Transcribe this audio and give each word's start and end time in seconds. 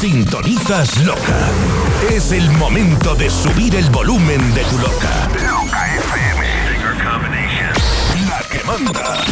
Sintonizas 0.00 0.96
Loca. 0.98 1.50
Es 2.08 2.30
el 2.30 2.48
momento 2.52 3.16
de 3.16 3.28
subir 3.28 3.74
el 3.74 3.90
volumen 3.90 4.54
de 4.54 4.62
tu 4.62 4.78
Loca. 4.78 5.28
Loca 5.44 5.96
FM. 5.96 6.46
La 8.28 8.38
que 8.48 8.64
manda. 8.64 9.24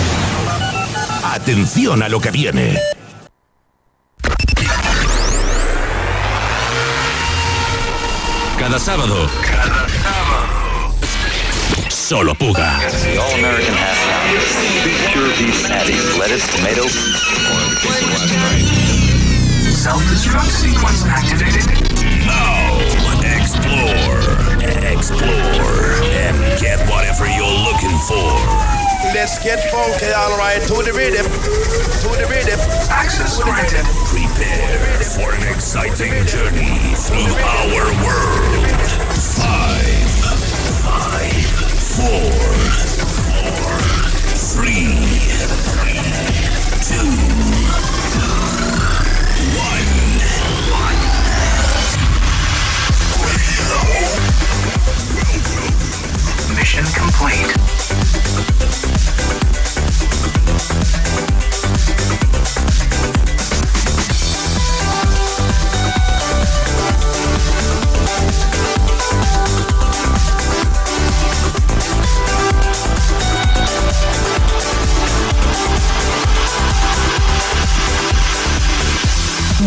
Atención 1.23 2.03
a 2.03 2.09
lo 2.09 2.21
que 2.21 2.33
viene. 2.33 2.81
Cada 8.59 8.81
sábado. 8.81 9.31
Cada 9.43 9.89
sábado. 9.89 10.95
Solo 11.89 12.35
Puga. 12.35 12.81
Self-destruct 19.87 20.51
sequence 20.51 21.07
activated. 21.07 21.63
Now, 22.27 22.75
explore, 23.23 24.19
explore, 24.83 25.95
and 26.11 26.35
get 26.59 26.83
whatever 26.91 27.23
you're 27.31 27.47
looking 27.47 27.95
for. 28.03 28.35
Let's 29.15 29.39
get 29.39 29.63
funky, 29.71 30.11
alright, 30.11 30.61
to 30.67 30.83
the 30.83 30.91
rhythm, 30.91 31.31
to 32.03 32.09
the 32.19 32.27
rhythm. 32.27 32.59
Access 32.91 33.39
granted. 33.41 33.87
Prepare 34.11 35.07
for 35.07 35.31
an 35.33 35.47
exciting 35.55 36.27
journey 36.27 36.83
through 37.07 37.39
our 37.47 37.87
world. 38.03 38.67
Five, 39.39 40.11
five, 40.83 41.47
four, 41.95 42.27
four, 43.23 43.79
three, 44.35 44.99
two, 46.83 47.56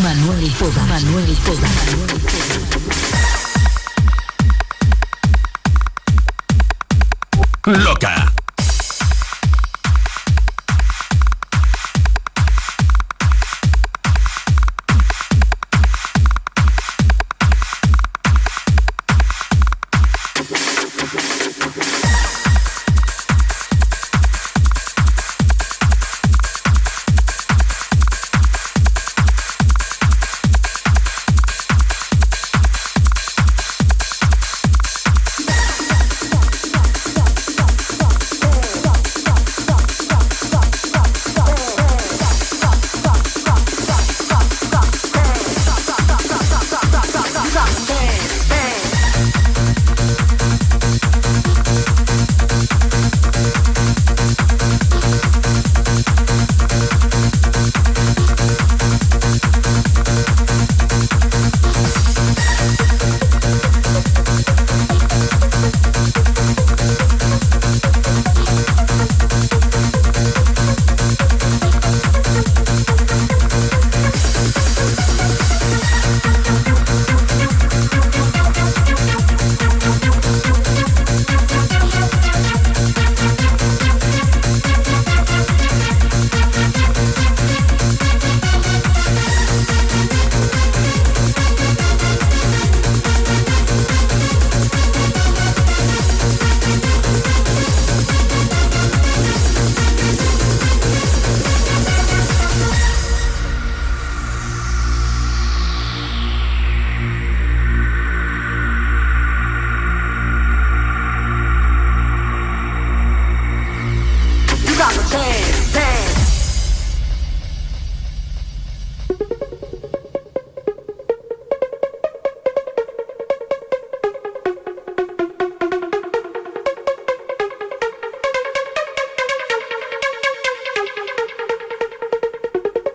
Manuel 0.01 0.51
Poda. 0.57 0.85
Manuel 0.85 1.35
Poda. 1.45 1.78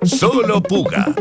Solo 0.05 0.61
Puga. 0.61 1.15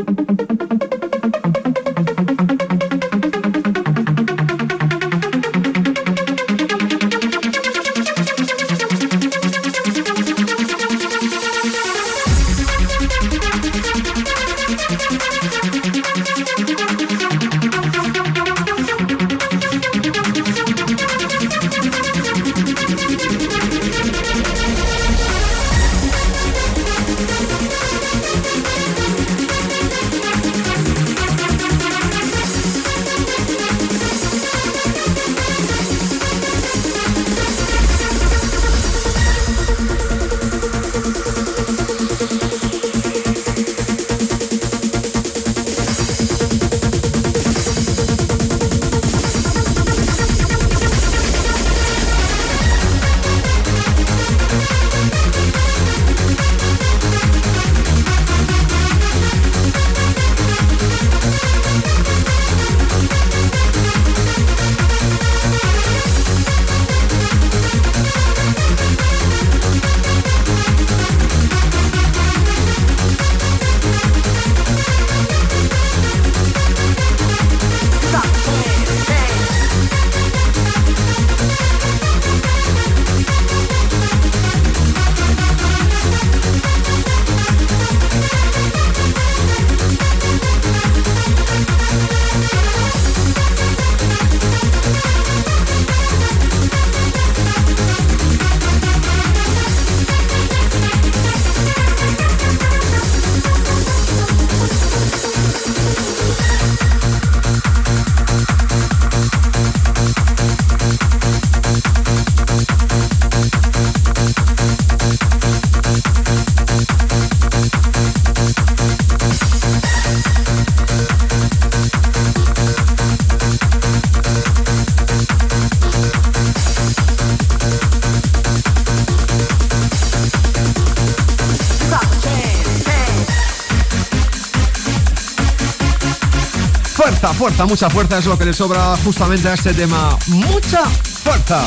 Fuerza, 137.64 137.86
mucha 137.86 137.90
fuerza 137.90 138.18
es 138.18 138.26
lo 138.26 138.36
que 138.36 138.44
le 138.44 138.52
sobra 138.52 138.94
justamente 139.04 139.48
a 139.48 139.54
este 139.54 139.72
tema. 139.72 140.18
Mucha 140.26 140.84
fuerza. 140.84 141.62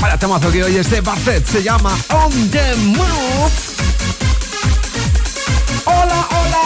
Vaya 0.00 0.18
temazo 0.18 0.50
que 0.50 0.64
hoy 0.64 0.76
es 0.76 0.90
de 0.90 1.00
Bartet, 1.00 1.46
se 1.46 1.62
llama 1.62 1.96
On 2.10 2.50
the 2.50 2.76
Move. 2.76 2.98
Hola, 5.86 6.28
hola, 6.30 6.62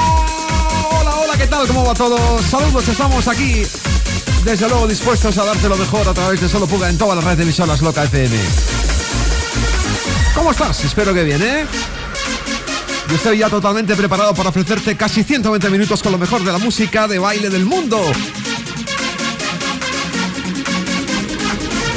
hola, 0.90 1.16
hola, 1.16 1.38
¿qué 1.38 1.46
tal? 1.46 1.66
¿Cómo 1.68 1.84
va 1.84 1.94
todo? 1.94 2.42
Saludos, 2.42 2.88
estamos 2.88 3.28
aquí. 3.28 3.62
Desde 4.44 4.68
luego 4.68 4.88
dispuestos 4.88 5.38
a 5.38 5.44
darte 5.44 5.68
lo 5.68 5.76
mejor 5.76 6.08
a 6.08 6.14
través 6.14 6.40
de 6.40 6.48
Solo 6.48 6.66
Puga 6.66 6.88
en 6.88 6.98
toda 6.98 7.14
la 7.14 7.20
red 7.20 7.36
de 7.36 7.44
emisoras 7.44 7.80
Loca 7.80 8.02
FM. 8.02 8.36
¿Cómo 10.34 10.50
estás? 10.50 10.84
Espero 10.84 11.14
que 11.14 11.22
bien, 11.22 11.42
¿eh? 11.42 11.66
Yo 13.12 13.16
estoy 13.16 13.36
ya 13.36 13.50
totalmente 13.50 13.94
preparado 13.94 14.32
para 14.32 14.48
ofrecerte 14.48 14.96
casi 14.96 15.22
120 15.22 15.68
minutos 15.68 16.02
con 16.02 16.12
lo 16.12 16.18
mejor 16.18 16.42
de 16.44 16.50
la 16.50 16.56
música 16.56 17.06
de 17.06 17.18
baile 17.18 17.50
del 17.50 17.66
mundo. 17.66 18.00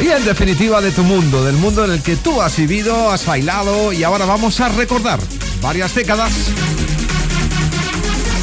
Y 0.04 0.08
en 0.10 0.26
definitiva 0.26 0.82
de 0.82 0.92
tu 0.92 1.04
mundo, 1.04 1.46
del 1.46 1.56
mundo 1.56 1.86
en 1.86 1.92
el 1.92 2.02
que 2.02 2.18
tú 2.18 2.42
has 2.42 2.58
vivido, 2.58 3.12
has 3.12 3.26
bailado 3.26 3.94
y 3.94 4.04
ahora 4.04 4.26
vamos 4.26 4.60
a 4.60 4.68
recordar 4.68 5.22
varias 5.62 5.96
décadas. 5.96 6.34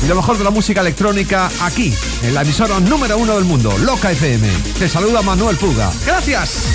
Y 0.02 0.08
lo 0.08 0.16
mejor 0.16 0.38
de 0.38 0.44
la 0.44 0.50
música 0.50 0.80
electrónica 0.80 1.50
aquí, 1.60 1.92
en 2.22 2.32
la 2.32 2.40
emisora 2.40 2.80
número 2.80 3.18
uno 3.18 3.34
del 3.34 3.44
mundo, 3.44 3.76
Loca 3.80 4.12
FM. 4.12 4.48
Te 4.78 4.88
saluda 4.88 5.20
Manuel 5.20 5.58
Puga. 5.58 5.92
Gracias. 6.06 6.71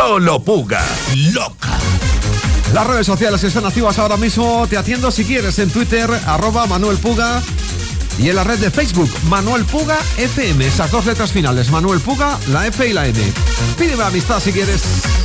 Solo 0.00 0.40
Puga. 0.40 0.82
Loca. 1.34 1.78
Las 2.72 2.86
redes 2.86 3.06
sociales 3.06 3.44
están 3.44 3.66
activas 3.66 3.98
ahora 3.98 4.16
mismo. 4.16 4.66
Te 4.66 4.78
atiendo 4.78 5.10
si 5.10 5.26
quieres 5.26 5.58
en 5.58 5.70
Twitter, 5.70 6.10
arroba 6.26 6.66
Manuel 6.66 6.96
Puga. 6.96 7.42
Y 8.18 8.30
en 8.30 8.36
la 8.36 8.42
red 8.42 8.58
de 8.58 8.70
Facebook, 8.70 9.10
Manuel 9.28 9.66
Puga 9.66 9.98
FM. 10.16 10.66
Esas 10.66 10.90
dos 10.90 11.04
letras 11.04 11.32
finales, 11.32 11.70
Manuel 11.70 12.00
Puga, 12.00 12.38
la 12.48 12.66
F 12.66 12.88
y 12.88 12.94
la 12.94 13.08
N. 13.08 13.20
Pídeme 13.78 14.02
amistad 14.02 14.40
si 14.40 14.52
quieres. 14.52 15.19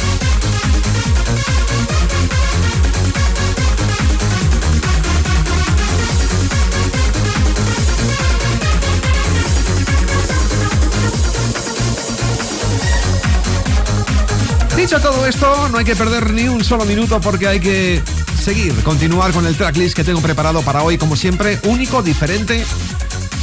Todo 15.12 15.28
esto, 15.28 15.70
no 15.70 15.78
hay 15.78 15.86
que 15.86 15.96
perder 15.96 16.34
ni 16.34 16.48
un 16.48 16.64
solo 16.64 16.84
minuto 16.84 17.22
porque 17.22 17.48
hay 17.48 17.60
que 17.60 18.02
seguir, 18.42 18.74
continuar 18.82 19.34
con 19.34 19.46
el 19.46 19.56
tracklist 19.56 19.96
que 19.96 20.04
tengo 20.04 20.20
preparado 20.20 20.64
para 20.64 20.82
hoy, 20.82 20.98
como 20.98 21.16
siempre, 21.16 21.60
único, 21.66 22.02
diferente 22.02 22.66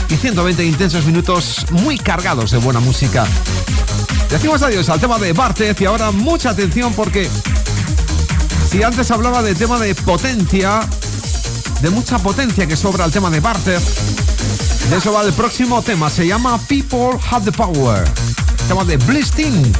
y 0.08 0.16
120 0.16 0.64
intensos 0.64 1.04
minutos 1.06 1.64
muy 1.70 1.98
cargados 1.98 2.50
de 2.50 2.58
buena 2.58 2.80
música. 2.80 3.24
Decimos 4.28 4.60
adiós 4.62 4.88
al 4.88 4.98
tema 4.98 5.20
de 5.20 5.32
Bartez 5.34 5.80
y 5.80 5.84
ahora 5.84 6.10
mucha 6.10 6.50
atención 6.50 6.94
porque 6.94 7.30
si 8.68 8.82
antes 8.82 9.08
hablaba 9.12 9.40
de 9.40 9.54
tema 9.54 9.78
de 9.78 9.94
potencia, 9.94 10.80
de 11.80 11.90
mucha 11.90 12.18
potencia 12.18 12.66
que 12.66 12.76
sobra 12.76 13.04
el 13.04 13.12
tema 13.12 13.30
de 13.30 13.38
Bartez, 13.38 13.82
de 14.90 14.96
eso 14.96 15.12
va 15.12 15.22
el 15.22 15.32
próximo 15.32 15.80
tema, 15.80 16.10
se 16.10 16.26
llama 16.26 16.58
People 16.66 17.20
Have 17.30 17.44
the 17.48 17.56
Power, 17.56 18.02
tema 18.66 18.84
de 18.84 18.96
Blisting 18.96 19.72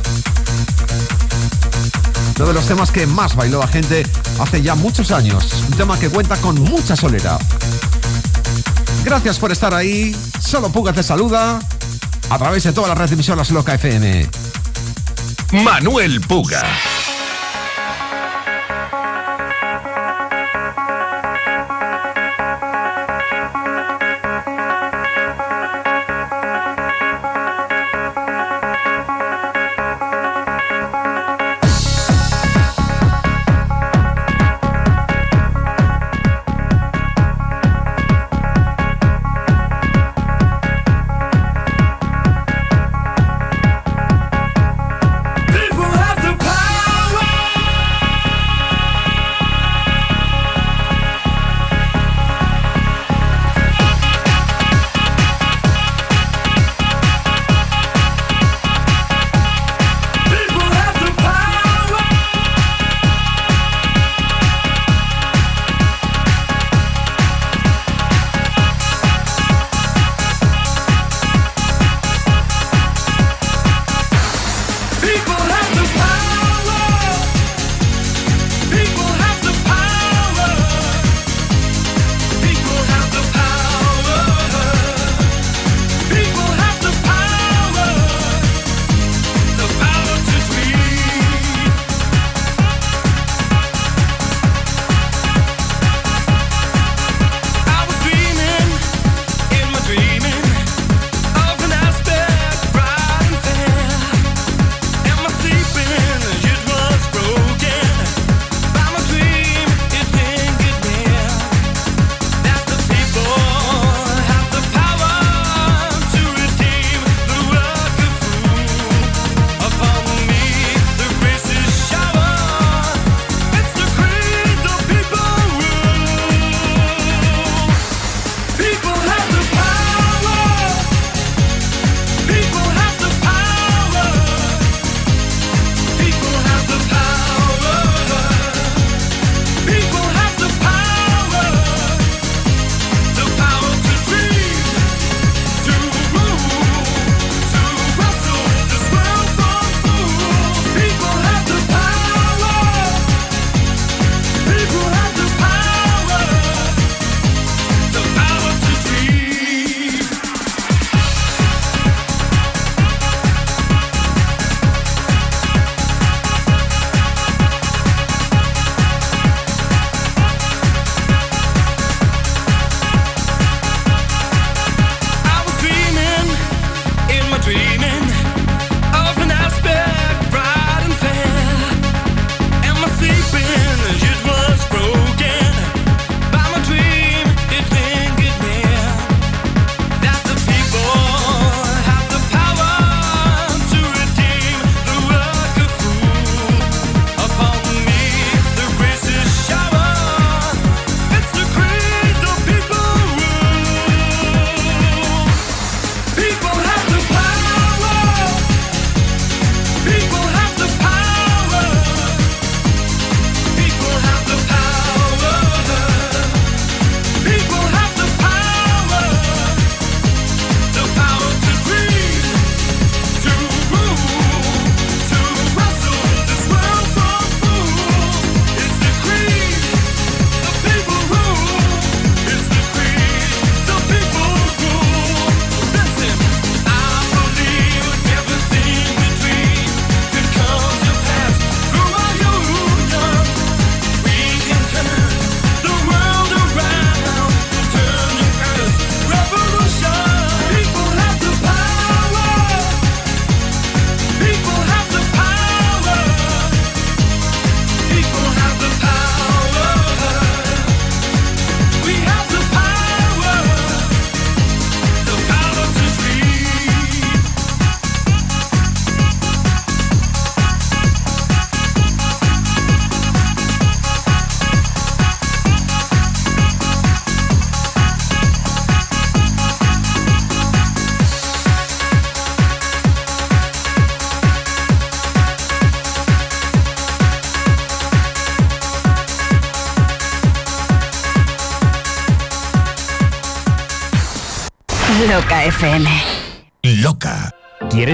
uno 2.37 2.46
de 2.49 2.55
los 2.55 2.67
temas 2.67 2.90
que 2.90 3.06
más 3.06 3.34
bailó 3.37 3.61
la 3.61 3.69
gente 3.69 4.05
hace 4.40 4.62
ya 4.62 4.75
muchos 4.75 5.11
años. 5.11 5.64
Un 5.69 5.76
tema 5.76 5.99
que 5.99 6.08
cuenta 6.08 6.37
con 6.37 6.61
mucha 6.61 6.96
solera. 6.96 7.38
Gracias 9.05 9.38
por 9.38 9.52
estar 9.52 9.75
ahí. 9.75 10.17
Solo 10.40 10.70
Puga 10.70 10.93
te 10.93 11.02
saluda 11.02 11.58
a 12.31 12.38
través 12.38 12.64
de 12.64 12.73
todas 12.73 12.88
las 12.88 12.99
redes 12.99 13.11
de 13.11 13.14
emisoras 13.14 13.50
Loca 13.50 13.75
FM. 13.75 14.29
Manuel 15.52 16.20
Puga. 16.20 16.62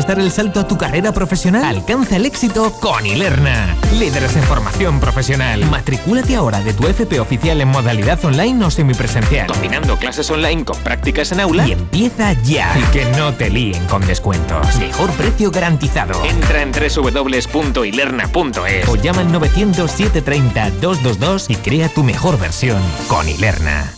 Dar 0.08 0.18
el 0.18 0.32
salto 0.32 0.58
a 0.58 0.66
tu 0.66 0.76
carrera 0.78 1.12
profesional? 1.12 1.62
Alcanza 1.64 2.16
el 2.16 2.24
éxito 2.24 2.72
con 2.80 3.04
Ilerna. 3.04 3.76
Líderes 3.98 4.34
en 4.36 4.42
formación 4.42 5.00
profesional. 5.00 5.62
Matricúlate 5.66 6.34
ahora 6.34 6.60
de 6.60 6.72
tu 6.72 6.86
FP 6.86 7.20
oficial 7.20 7.60
en 7.60 7.68
modalidad 7.68 8.24
online 8.24 8.64
o 8.64 8.70
semipresencial. 8.70 9.46
Combinando 9.46 9.98
clases 9.98 10.30
online 10.30 10.64
con 10.64 10.78
prácticas 10.78 11.30
en 11.32 11.40
aula. 11.40 11.68
Y 11.68 11.72
empieza 11.72 12.32
ya. 12.32 12.74
Y 12.78 12.82
que 12.92 13.04
no 13.18 13.34
te 13.34 13.50
líen 13.50 13.84
con 13.86 14.06
descuentos. 14.06 14.78
Mejor 14.78 15.10
precio 15.12 15.50
garantizado. 15.50 16.24
Entra 16.24 16.62
en 16.62 16.72
www.ilerna.es 16.72 18.88
o 18.88 18.96
llama 18.96 19.20
al 19.20 19.30
900 19.30 19.90
730 19.90 20.70
222 20.80 21.50
y 21.50 21.56
crea 21.56 21.90
tu 21.90 22.02
mejor 22.02 22.38
versión 22.38 22.80
con 23.08 23.28
Ilerna. 23.28 23.97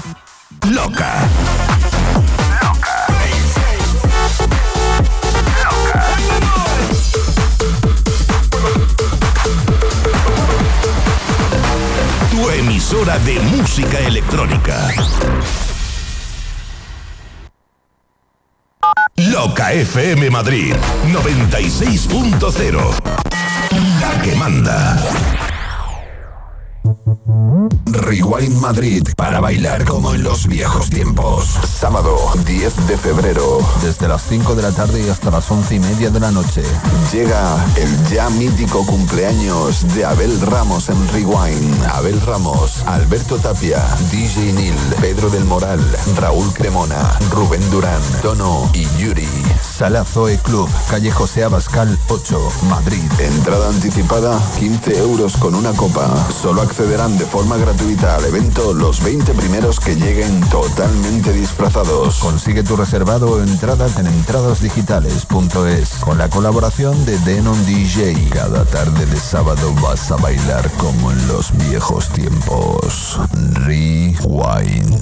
Loca. 0.71 1.27
Tu 12.31 12.49
emisora 12.51 13.19
de 13.19 13.37
música 13.41 13.99
electrónica. 13.99 14.87
Loca 19.17 19.73
FM 19.73 20.29
Madrid 20.29 20.73
96.0. 21.07 22.93
La 23.99 24.21
que 24.21 24.35
manda. 24.35 25.40
Rewind 28.11 28.59
Madrid 28.59 29.07
para 29.15 29.39
bailar 29.39 29.85
como 29.85 30.13
en 30.13 30.21
los 30.21 30.45
viejos 30.45 30.89
tiempos. 30.89 31.57
Sábado 31.65 32.17
10 32.45 32.87
de 32.87 32.97
febrero. 32.97 33.59
Desde 33.81 34.09
las 34.09 34.23
5 34.23 34.53
de 34.53 34.63
la 34.63 34.71
tarde 34.73 35.01
y 35.01 35.07
hasta 35.07 35.31
las 35.31 35.49
11 35.49 35.75
y 35.75 35.79
media 35.79 36.09
de 36.09 36.19
la 36.19 36.29
noche. 36.29 36.61
Llega 37.13 37.65
el 37.77 38.07
ya 38.09 38.29
mítico 38.31 38.85
cumpleaños 38.85 39.87
de 39.95 40.03
Abel 40.03 40.41
Ramos 40.41 40.89
en 40.89 41.07
Rewind. 41.07 41.85
Abel 41.85 42.19
Ramos, 42.19 42.83
Alberto 42.85 43.37
Tapia, 43.37 43.81
DJ 44.11 44.51
Nil, 44.51 44.75
Pedro 44.99 45.29
del 45.29 45.45
Moral, 45.45 45.79
Raúl 46.17 46.53
Cremona, 46.53 47.17
Rubén 47.29 47.63
Durán, 47.71 48.01
Tono 48.21 48.69
y 48.73 48.85
Yuri. 48.97 49.29
Sala 49.81 50.05
Zoe 50.05 50.37
Club, 50.37 50.69
calle 50.91 51.09
José 51.09 51.43
Abascal 51.43 51.97
8, 52.07 52.39
Madrid. 52.69 53.01
Entrada 53.17 53.67
anticipada 53.67 54.39
15 54.59 54.99
euros 54.99 55.35
con 55.37 55.55
una 55.55 55.71
copa. 55.71 56.07
Solo 56.29 56.61
accederán 56.61 57.17
de 57.17 57.25
forma 57.25 57.57
gratuita 57.57 58.15
al 58.15 58.25
evento 58.25 58.75
los 58.75 59.03
20 59.03 59.33
primeros 59.33 59.79
que 59.79 59.95
lleguen 59.95 60.39
totalmente 60.51 61.33
disfrazados. 61.33 62.19
Consigue 62.19 62.61
tu 62.61 62.75
reservado 62.75 63.31
o 63.31 63.41
entradas 63.41 63.97
en 63.97 64.05
entradasdigitales.es 64.05 65.89
con 66.01 66.19
la 66.19 66.29
colaboración 66.29 67.03
de 67.03 67.17
Denon 67.17 67.65
DJ. 67.65 68.29
Cada 68.29 68.63
tarde 68.65 69.07
de 69.07 69.17
sábado 69.17 69.73
vas 69.81 70.11
a 70.11 70.17
bailar 70.17 70.69
como 70.73 71.11
en 71.11 71.27
los 71.27 71.51
viejos 71.57 72.07
tiempos. 72.09 73.19
Rewind. 73.65 75.01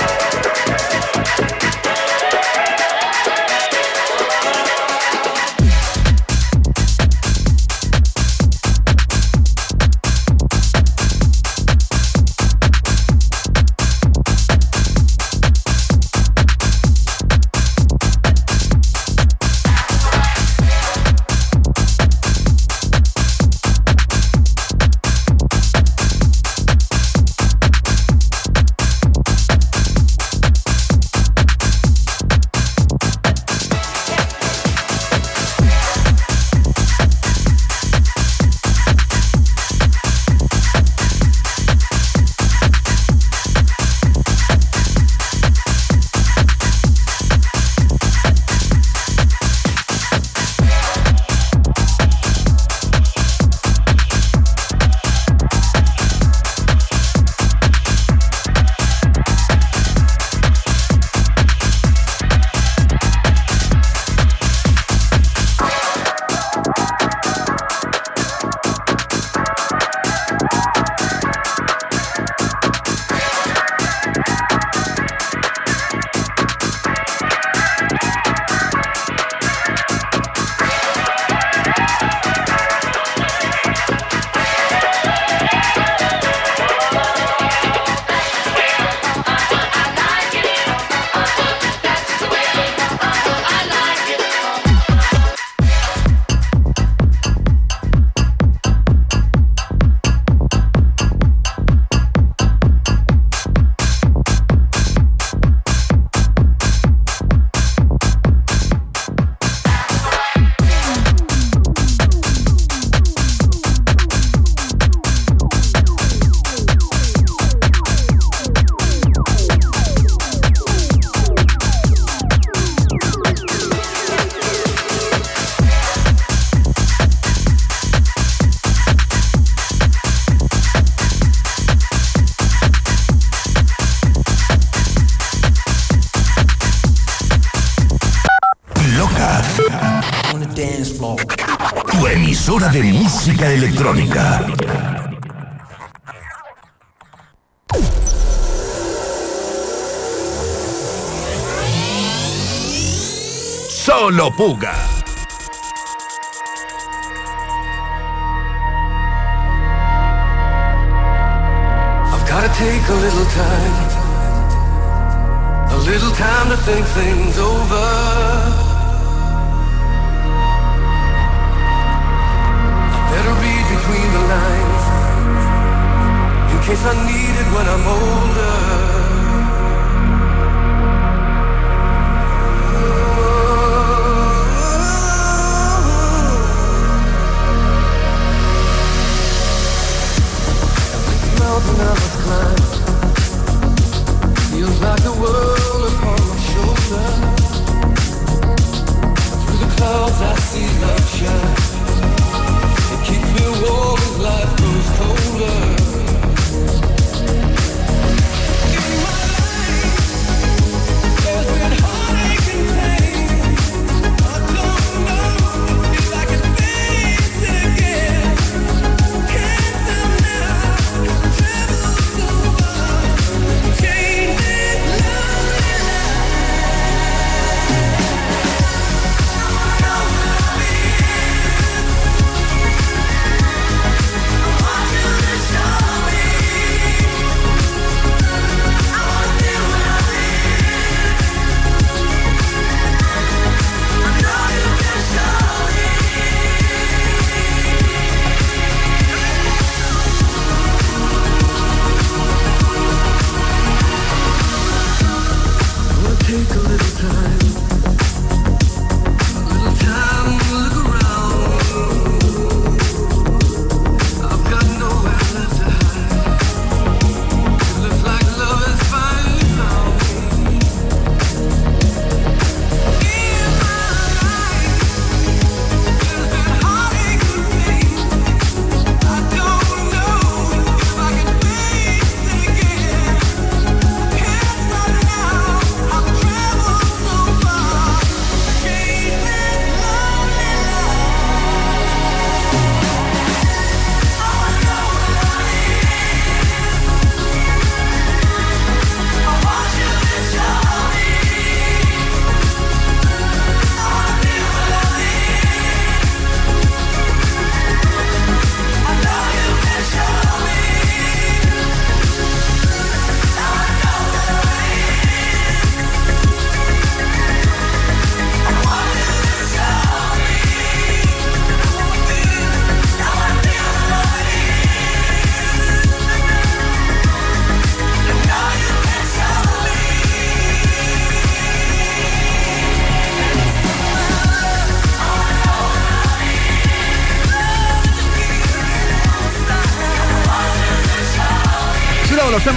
Puga. 154.41 154.70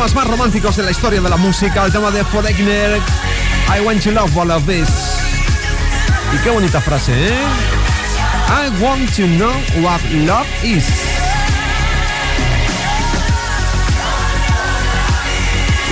Temas 0.04 0.14
más 0.16 0.26
románticos 0.26 0.76
de 0.76 0.82
la 0.82 0.90
historia 0.90 1.18
de 1.18 1.30
la 1.30 1.38
música, 1.38 1.82
el 1.86 1.90
tema 1.90 2.10
de 2.10 2.22
Foreigner, 2.24 3.00
I 3.74 3.80
want 3.80 4.02
to 4.02 4.10
love 4.10 4.36
all 4.36 4.50
of 4.50 4.66
this. 4.66 4.86
Y 6.34 6.36
qué 6.42 6.50
bonita 6.50 6.78
frase, 6.78 7.28
¿eh? 7.28 7.32
I 8.48 8.82
want 8.82 9.08
to 9.16 9.22
know 9.22 9.54
what 9.80 10.02
love 10.10 10.46
is. 10.62 10.84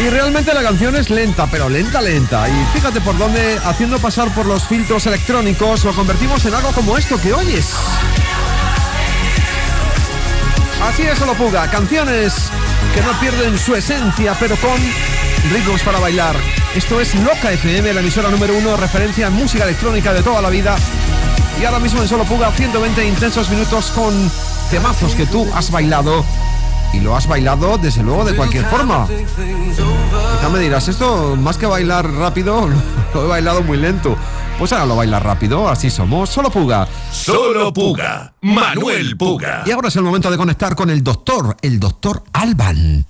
Y 0.05 0.11
realmente 0.11 0.53
la 0.53 0.63
canción 0.63 0.95
es 0.97 1.09
lenta, 1.09 1.47
pero 1.47 1.71
lenta, 1.71 2.03
lenta. 2.03 2.47
Y 2.51 2.67
fíjate 2.75 3.01
por 3.01 3.17
dónde, 3.17 3.59
haciendo 3.65 3.99
pasar 3.99 4.35
por 4.35 4.45
los 4.45 4.65
filtros 4.65 5.07
electrónicos, 5.07 5.85
lo 5.85 5.95
convertimos 5.95 6.45
en 6.45 6.53
algo 6.53 6.71
como 6.73 6.99
esto 6.99 7.19
que 7.19 7.33
oyes. 7.33 7.73
Así 10.83 11.03
es, 11.03 11.19
solo 11.19 11.33
puga. 11.33 11.71
Canciones 11.71 12.51
que 12.95 13.01
no 13.01 13.13
pierden 13.21 13.59
su 13.59 13.75
esencia, 13.75 14.37
pero 14.39 14.57
con 14.57 14.79
ritmos 15.51 15.83
para 15.83 15.99
bailar. 15.99 16.37
Esto 16.75 17.01
es 17.01 17.15
Loca 17.15 17.51
FM, 17.51 17.93
la 17.93 18.01
emisora 18.01 18.31
número 18.31 18.57
uno, 18.57 18.77
referencia 18.77 19.29
en 19.29 19.33
música 19.35 19.65
electrónica 19.65 20.13
de 20.13 20.23
toda 20.23 20.43
la 20.43 20.51
vida. 20.51 20.77
Y 21.61 21.65
ahora 21.65 21.79
mismo 21.79 22.03
en 22.03 22.09
Solo 22.09 22.25
Puga, 22.25 22.51
120 22.51 23.07
intensos 23.07 23.49
minutos 23.51 23.93
con 23.93 24.13
temazos 24.71 25.15
que 25.15 25.27
tú 25.27 25.47
has 25.55 25.71
bailado. 25.71 26.25
Y 26.93 27.01
lo 27.01 27.17
has 27.17 27.27
bailado, 27.27 27.79
desde 27.79 28.03
luego, 28.03 28.25
de 28.25 28.37
cualquier 28.37 28.67
forma. 28.67 29.07
Quizá 29.07 30.49
me 30.51 30.59
dirás, 30.59 30.89
esto 30.89 31.37
más 31.37 31.57
que 31.57 31.67
bailar 31.67 32.11
rápido, 32.11 32.69
lo 33.15 33.25
he 33.25 33.29
bailado 33.29 33.63
muy 33.63 33.79
lento. 33.79 34.17
Pues 34.59 34.73
ahora 34.73 34.87
lo 34.87 34.97
baila 34.97 35.19
rápido, 35.19 35.69
así 35.69 35.91
somos. 35.91 36.31
Solo 36.31 36.51
Puga. 36.51 36.87
Solo 37.11 37.73
Puga. 37.73 38.35
Manuel 38.43 39.17
Puga. 39.17 39.63
Y 39.67 39.71
ahora 39.71 39.89
es 39.89 39.97
el 39.97 40.03
momento 40.03 40.31
de 40.31 40.37
conectar 40.37 40.77
con 40.77 40.91
el 40.91 41.03
doctor, 41.03 41.57
el 41.63 41.81
doctor 41.81 42.23
Alban. 42.43 43.05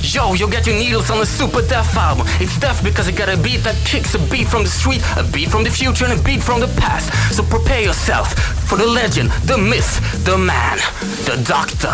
Yo, 0.00 0.32
you 0.32 0.48
get 0.48 0.66
your 0.66 0.76
needles 0.76 1.10
on 1.10 1.20
a 1.20 1.26
super 1.26 1.60
death 1.60 1.94
album. 1.98 2.26
It's 2.40 2.58
death 2.58 2.82
because 2.82 3.08
it 3.08 3.14
got 3.14 3.28
a 3.28 3.36
beat 3.36 3.58
that 3.58 3.76
kicks 3.84 4.14
a 4.14 4.18
beat 4.30 4.48
from 4.48 4.62
the 4.62 4.70
street, 4.70 5.02
a 5.18 5.22
beat 5.22 5.50
from 5.50 5.64
the 5.64 5.70
future, 5.70 6.06
and 6.06 6.18
a 6.18 6.22
beat 6.22 6.42
from 6.42 6.60
the 6.60 6.68
past. 6.80 7.12
So 7.36 7.42
prepare 7.42 7.82
yourself 7.82 8.32
for 8.68 8.76
the 8.78 8.86
legend, 8.86 9.30
the 9.44 9.58
myth, 9.58 10.00
the 10.24 10.38
man, 10.38 10.78
the 11.28 11.36
Dr. 11.44 11.92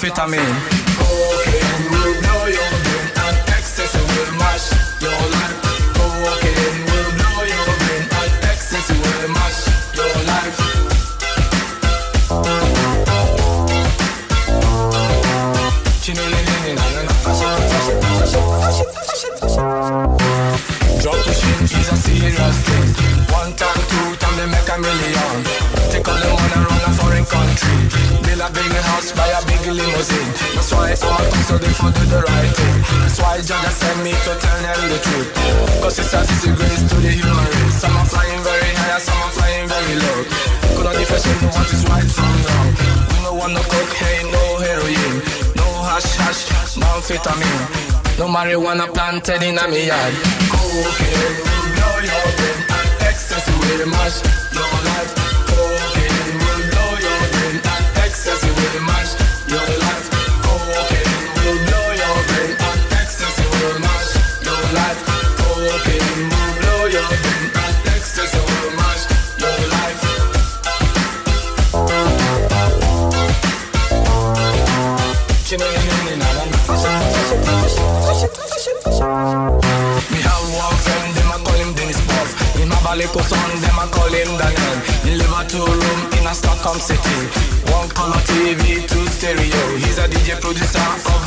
perfeitamente. 0.00 0.39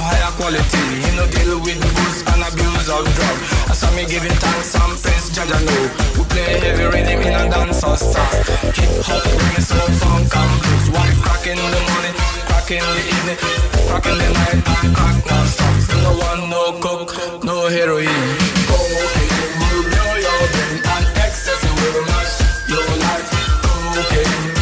higher 0.04 0.32
quality. 0.36 0.84
You 1.08 1.12
know, 1.16 1.28
deal 1.32 1.54
with 1.64 1.80
booze 1.80 2.20
and 2.28 2.44
abuse 2.44 2.88
of 2.92 3.04
drugs. 3.16 3.42
I 3.72 3.74
saw 3.74 3.90
me 3.96 4.04
giving 4.06 4.36
thanks 4.44 4.76
and 4.76 4.94
praise, 5.00 5.28
Jaja 5.32 5.60
know. 5.64 5.84
We 6.20 6.24
play 6.28 6.60
heavy 6.60 6.86
rhythm 6.92 7.22
in 7.24 7.34
a 7.34 7.44
dance 7.50 7.84
or 7.84 7.96
star. 7.96 8.30
Hip 8.76 8.94
hop, 9.08 9.24
bring 9.24 9.64
soul, 9.64 9.90
funk 10.02 10.36
and 10.36 10.54
blues. 10.62 10.88
Wife 10.92 11.18
crack 11.24 11.46
in 11.48 11.58
the 11.58 11.82
morning, 11.88 12.16
crack 12.48 12.70
in 12.76 12.84
the 12.84 13.02
evening, 13.16 13.40
crack 13.88 14.06
in 14.12 14.18
the 14.20 14.30
night 14.38 14.60
and 14.84 14.92
crack 14.96 15.18
non-stop. 15.26 15.76
You 15.90 16.12
one 16.28 16.44
no 16.52 16.64
coke, 16.84 17.16
no 17.44 17.56
heroin. 17.70 18.28
Cocaine 18.68 19.54
will 19.60 19.84
blow 19.92 20.14
your 20.28 20.42
brain 20.54 20.78
and 20.94 21.06
excess 21.24 21.62
will 21.64 22.00
match 22.12 22.36
your 22.68 22.88
life. 23.04 23.30
Cocaine. 23.64 24.53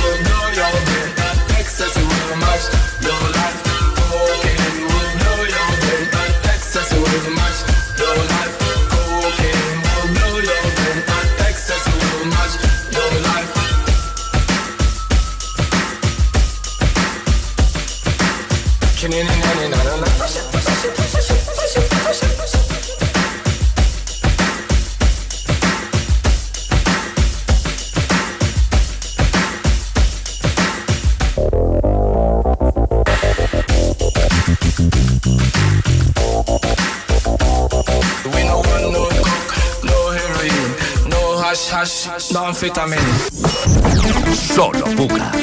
Metanfetamina. 42.62 44.36
Solo 44.36 44.86
Buca. 44.94 45.41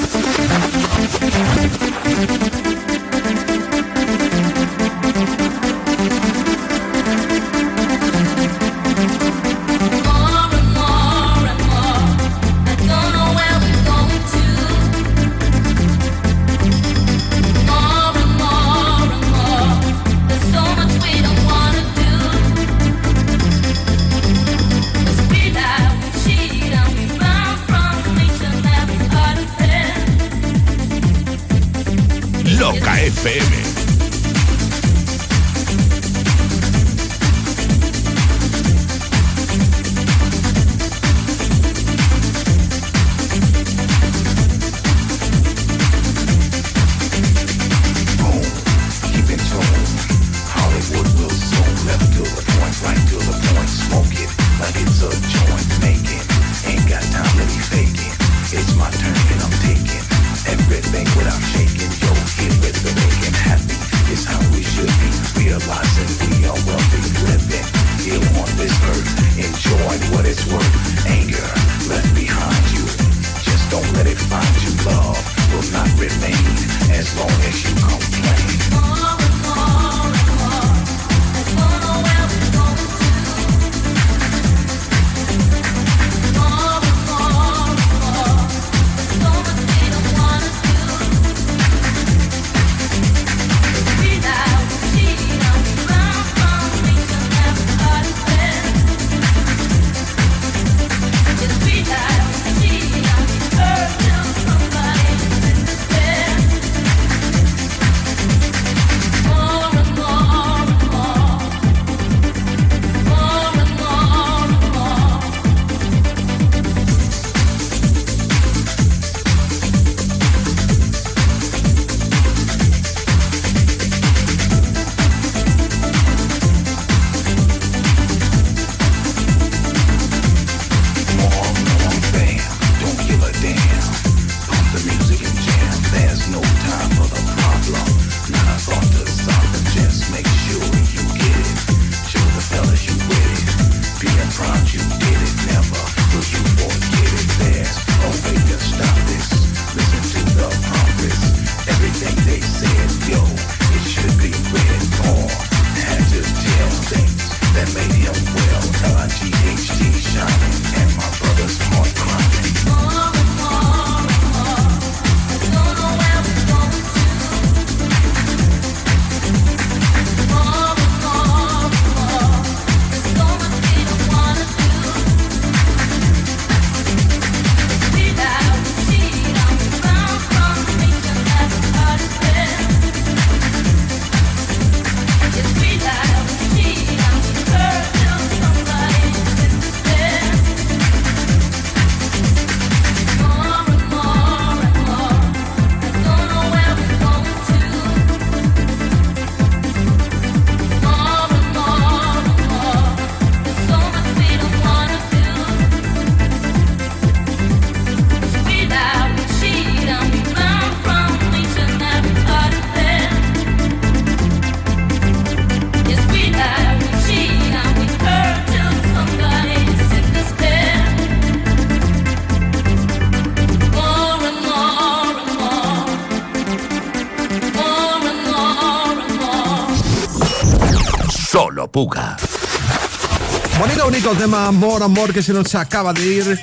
Bonito, 233.58 233.84
bonito 233.84 234.10
tema, 234.16 234.46
amor, 234.46 234.82
amor, 234.82 235.12
que 235.12 235.22
se 235.22 235.32
nos 235.32 235.54
acaba 235.54 235.92
de 235.92 236.04
ir. 236.04 236.42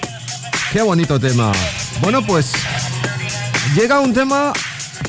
Qué 0.72 0.82
bonito 0.82 1.20
tema. 1.20 1.52
Bueno, 2.02 2.26
pues 2.26 2.54
llega 3.76 4.00
un 4.00 4.14
tema 4.14 4.54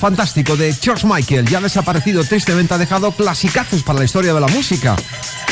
fantástico 0.00 0.56
de 0.56 0.72
George 0.72 1.06
Michael. 1.06 1.48
Ya 1.48 1.60
desaparecido, 1.60 2.24
tristemente 2.24 2.74
ha 2.74 2.78
dejado 2.78 3.12
clasicazos 3.12 3.84
para 3.84 4.00
la 4.00 4.04
historia 4.04 4.34
de 4.34 4.40
la 4.40 4.48
música. 4.48 4.96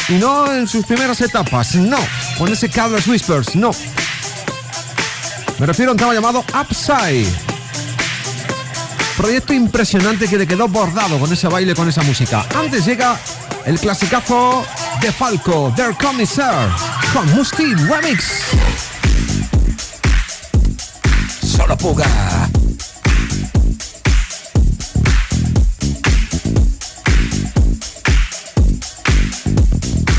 Y 0.09 0.15
no 0.15 0.53
en 0.53 0.67
sus 0.67 0.85
primeras 0.85 1.21
etapas, 1.21 1.77
no. 1.77 1.99
Con 2.37 2.53
ese 2.53 2.69
Carlos 2.69 3.07
Whispers, 3.07 3.55
no. 3.55 3.71
Me 5.61 5.67
refiero 5.67 5.93
a 5.93 5.95
un 5.95 5.99
tema 5.99 6.15
llamado 6.15 6.45
Upside. 6.61 7.33
Proyecto 9.17 9.53
impresionante 9.53 10.27
que 10.27 10.37
le 10.37 10.49
quedó 10.49 10.67
bordado 10.67 11.21
con 11.21 11.33
ese 11.33 11.47
baile, 11.47 11.77
con 11.77 11.89
esa 11.89 12.03
música. 12.03 12.45
Antes 12.57 12.85
llega 12.85 13.17
el 13.67 13.79
clasicazo 13.79 14.65
de 15.01 15.13
Falco, 15.13 15.73
Der 15.77 15.95
Commissar, 15.95 16.69
con 17.13 17.31
Musti 17.35 17.75
Remix. 17.75 18.25
Solo 21.43 21.77
Puga. 21.77 22.07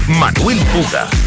Manuel 0.08 0.60
Puga. 0.74 1.25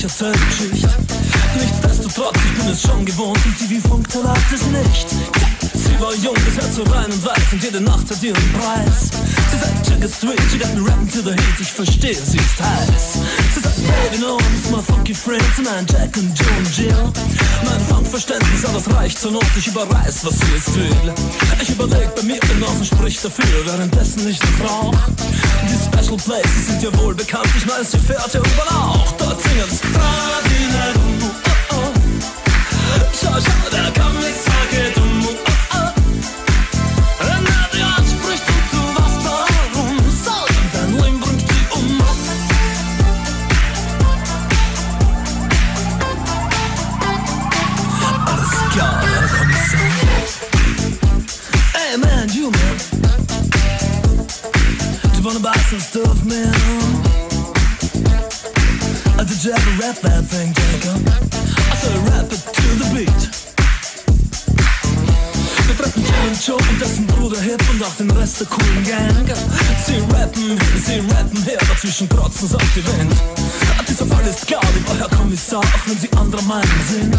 Euch 0.00 0.04
erzählt 0.04 0.38
Geschichte. 0.48 0.90
Nichtsdestotrotz, 1.58 2.36
ich 2.36 2.58
bin 2.58 2.72
es 2.72 2.82
schon 2.82 3.04
gewohnt 3.04 3.38
und 3.44 3.54
die 3.60 3.70
wie 3.70 3.80
Funk 3.80 4.10
verlag 4.10 4.38
es 4.54 4.62
nicht. 4.66 5.08
Sie 5.74 6.00
war 6.00 6.14
jung, 6.14 6.34
das 6.46 6.56
Herz 6.64 6.76
so 6.76 6.82
rein 6.84 7.06
und 7.06 7.24
weiß 7.24 7.52
und 7.52 7.62
jede 7.62 7.80
Nacht 7.80 8.10
hat 8.10 8.22
ihren 8.22 8.52
Preis. 8.52 9.10
Sie 9.50 9.58
sagt, 9.58 9.86
check 9.86 10.04
it 10.04 10.14
sweet, 10.14 10.40
she 10.50 10.58
got 10.58 10.74
me 10.74 10.80
rapping 10.88 11.08
to 11.08 11.20
the 11.22 11.32
heat, 11.32 11.60
ich 11.60 11.72
verstehe, 11.72 12.14
sie 12.14 12.38
ist 12.38 12.60
heiß. 12.60 13.18
Sie 13.54 13.60
sagt, 13.60 13.76
baby, 13.76 14.22
no, 14.22 14.38
it's 14.54 14.70
my 14.70 14.80
funky 14.82 15.14
friends, 15.14 15.58
mein 15.62 15.86
Jack 15.86 16.16
und 16.16 16.38
Joe 16.38 16.48
und 16.58 16.76
Jill. 16.76 17.12
Mein 17.64 17.80
Funkverständnis, 17.86 18.64
aber 18.64 18.78
es 18.78 18.94
reicht 18.94 19.18
zur 19.18 19.32
Not, 19.32 19.44
ich 19.56 19.66
überreiß, 19.66 20.24
was 20.24 20.34
sie 20.38 20.52
jetzt 20.54 20.74
will. 20.76 21.14
Ich 21.60 21.68
überleg 21.70 22.14
bei 22.14 22.22
mir 22.22 22.40
genauso 22.40 22.84
spricht 22.84 23.22
dafür, 23.24 23.66
währenddessen 23.66 24.28
ich 24.28 24.38
noch 24.40 24.70
rauch. 24.70 24.94
Die 25.68 25.76
Special 25.76 26.16
Places 26.16 26.66
sind 26.68 26.82
ja 26.82 26.98
wohl 26.98 27.14
bekannt, 27.14 27.48
ich 27.56 27.68
weiß, 27.68 27.90
sie 27.90 27.98
fährt 27.98 28.32
ja 28.32 28.40
überall 28.40 28.76
auch. 28.76 29.19
singers. 29.50 30.39
Sie 72.32 72.54
auf 72.54 72.62
die 72.74 72.84
Wind. 72.86 73.12
Ah, 73.78 73.82
Dieser 73.88 74.06
Fall 74.06 74.26
ist 74.26 74.46
klar, 74.46 74.62
lieber 74.74 74.98
Herr 74.98 75.08
Kommissar, 75.16 75.60
auch 75.60 75.86
wenn 75.86 75.98
Sie 75.98 76.10
anderer 76.16 76.42
Meinung 76.42 76.80
sind. 76.88 77.16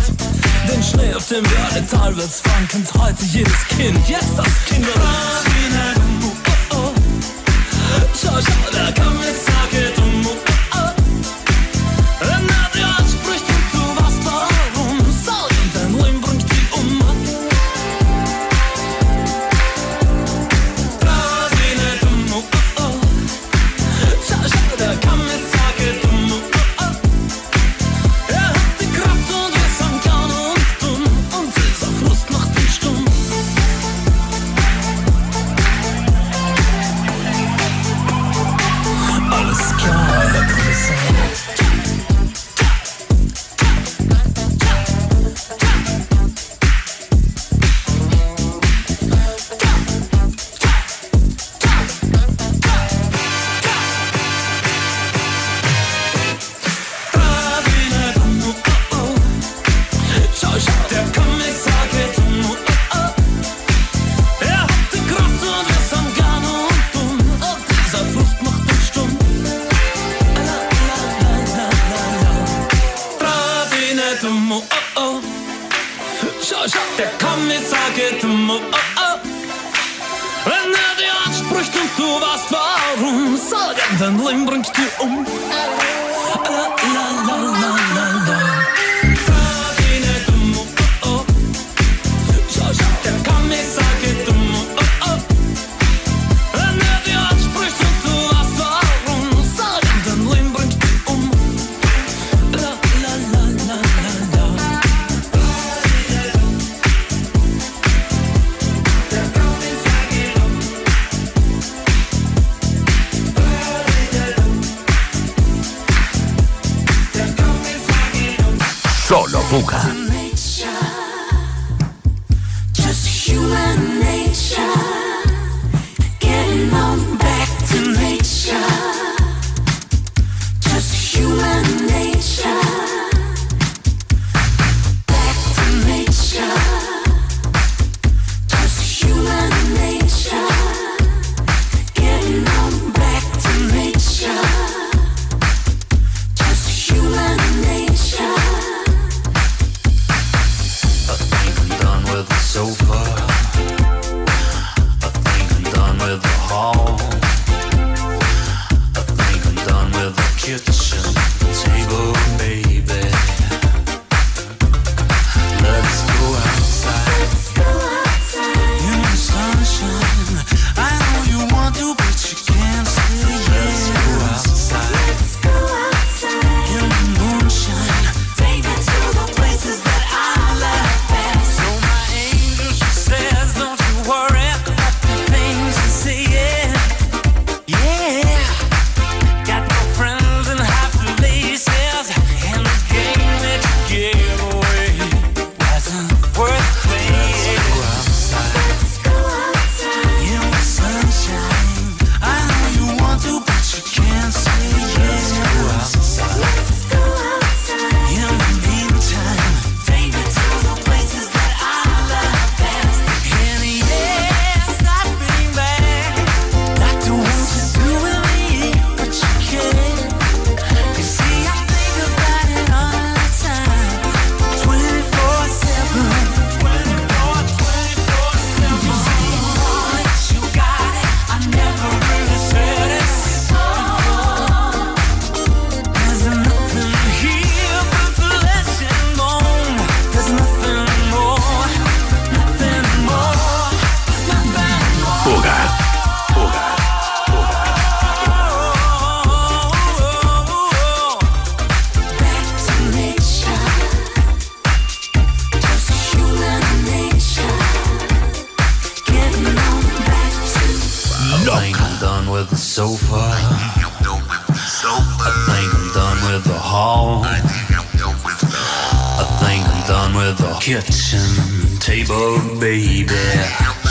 Den 0.72 0.84
Schnee, 0.84 1.14
auf 1.14 1.28
dem 1.28 1.44
wir 1.44 1.60
alle 1.72 1.86
teilweise 1.88 2.44
fahren, 2.44 2.68
kennt 2.70 2.94
heute 2.94 3.24
jedes 3.26 3.68
Kind. 3.70 3.98
Jetzt 4.08 4.38
das 4.38 4.48
Kinderlied. 4.66 4.96
Oh, 6.72 6.76
oh. 6.76 6.94
Schau, 8.22 8.38
schau, 8.40 8.72
der 8.72 8.94
Kommissar 8.94 9.68
geht 9.72 9.91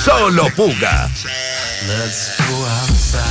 Solo 0.02 0.48
Puga. 0.56 1.10
Let's 1.86 2.34
go 2.38 2.56
outside. 2.64 3.29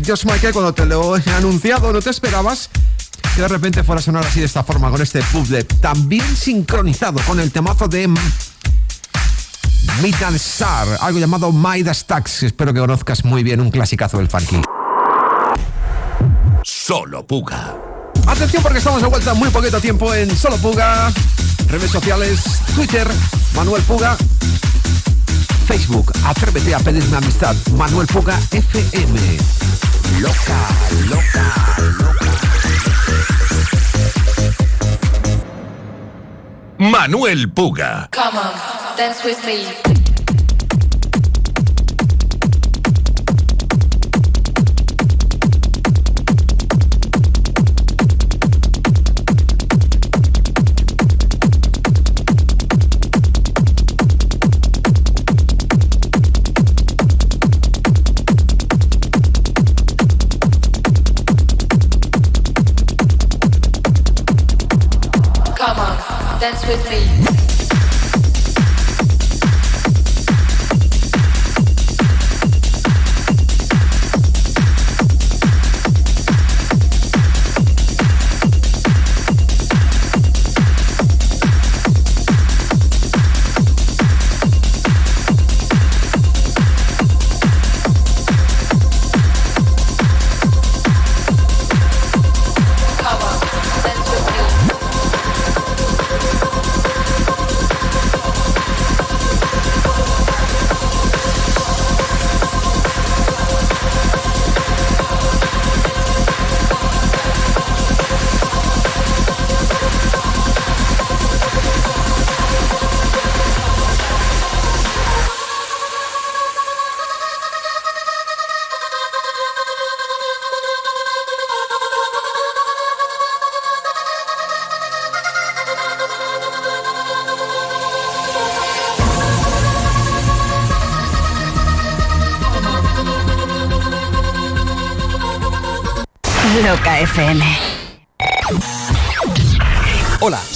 De 0.00 0.02
Josh 0.10 0.24
Michael 0.24 0.52
cuando 0.52 0.74
te 0.74 0.84
lo 0.86 1.16
he 1.16 1.22
anunciado, 1.36 1.92
no 1.92 2.02
te 2.02 2.10
esperabas 2.10 2.68
que 3.36 3.42
de 3.42 3.46
repente 3.46 3.84
fuera 3.84 4.00
a 4.00 4.02
sonar 4.02 4.26
así 4.26 4.40
de 4.40 4.46
esta 4.46 4.64
forma 4.64 4.90
con 4.90 5.00
este 5.00 5.22
puzzle 5.22 5.62
también 5.62 6.24
sincronizado 6.36 7.20
con 7.26 7.38
el 7.38 7.52
temazo 7.52 7.86
de 7.86 8.08
Midnight 10.02 10.34
Star, 10.34 10.88
algo 11.00 11.20
llamado 11.20 11.52
Midas 11.52 12.06
Tax, 12.06 12.42
espero 12.42 12.74
que 12.74 12.80
conozcas 12.80 13.24
muy 13.24 13.44
bien 13.44 13.60
un 13.60 13.70
clasicazo 13.70 14.18
del 14.18 14.28
funky. 14.28 14.60
Solo 16.64 17.24
Puga. 17.24 17.76
Atención 18.26 18.64
porque 18.64 18.78
estamos 18.78 19.00
de 19.00 19.06
vuelta 19.06 19.32
muy 19.34 19.50
poquito 19.50 19.80
tiempo 19.80 20.12
en 20.12 20.36
Solo 20.36 20.56
Puga, 20.56 21.12
redes 21.68 21.90
sociales, 21.92 22.42
Twitter, 22.74 23.08
Manuel 23.54 23.82
Puga, 23.82 24.16
Facebook, 25.66 26.12
atrévete 26.24 26.74
a 26.74 26.80
pedirme 26.80 27.16
amistad, 27.16 27.54
Manuel 27.76 28.08
Puga 28.08 28.36
FM. 28.50 29.73
Loca, 30.20 30.60
loca, 31.10 31.44
loca. 32.00 32.30
Manuel 36.78 37.46
Puga. 37.48 38.08
Come 38.10 38.36
on, 38.38 38.54
dance 38.96 39.24
with 39.24 39.44
me. 39.44 39.93
With 66.66 66.88
me. 66.88 67.23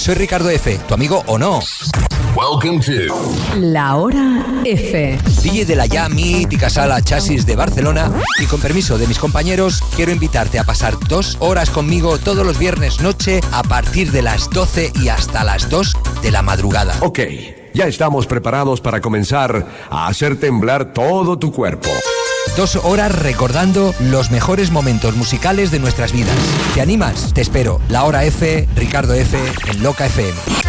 Soy 0.09 0.15
Ricardo 0.15 0.49
F., 0.49 0.79
tu 0.87 0.95
amigo 0.95 1.21
o 1.27 1.37
no. 1.37 1.59
Welcome 2.35 2.79
to 2.79 3.13
La 3.59 3.95
hora 3.95 4.43
F. 4.65 5.19
DJ 5.43 5.65
de 5.65 5.75
la 5.75 5.85
ya 5.85 6.09
mítica 6.09 6.67
sala 6.67 6.99
Chasis 7.03 7.45
de 7.45 7.55
Barcelona 7.55 8.11
y 8.39 8.47
con 8.47 8.59
permiso 8.59 8.97
de 8.97 9.05
mis 9.05 9.19
compañeros 9.19 9.83
quiero 9.95 10.11
invitarte 10.11 10.57
a 10.57 10.63
pasar 10.63 10.97
dos 11.07 11.37
horas 11.39 11.69
conmigo 11.69 12.17
todos 12.17 12.43
los 12.43 12.57
viernes 12.57 13.01
noche 13.01 13.39
a 13.51 13.61
partir 13.61 14.11
de 14.11 14.23
las 14.23 14.49
12 14.49 14.93
y 14.95 15.09
hasta 15.09 15.43
las 15.43 15.69
2 15.69 15.95
de 16.23 16.31
la 16.31 16.41
madrugada. 16.41 16.95
Ok, 17.01 17.19
ya 17.75 17.85
estamos 17.85 18.25
preparados 18.25 18.81
para 18.81 19.01
comenzar 19.01 19.67
a 19.91 20.07
hacer 20.07 20.39
temblar 20.39 20.91
todo 20.91 21.37
tu 21.37 21.51
cuerpo. 21.51 21.89
Dos 22.55 22.75
horas 22.77 23.13
recordando 23.17 23.93
los 23.99 24.31
mejores 24.31 24.71
momentos 24.71 25.15
musicales 25.15 25.71
de 25.71 25.79
nuestras 25.79 26.11
vidas. 26.11 26.37
¿Te 26.73 26.81
animas? 26.81 27.33
Te 27.33 27.41
espero. 27.41 27.79
La 27.89 28.03
hora 28.03 28.25
F, 28.25 28.67
Ricardo 28.75 29.13
F, 29.13 29.37
en 29.67 29.83
Loca 29.83 30.05
FM. 30.05 30.68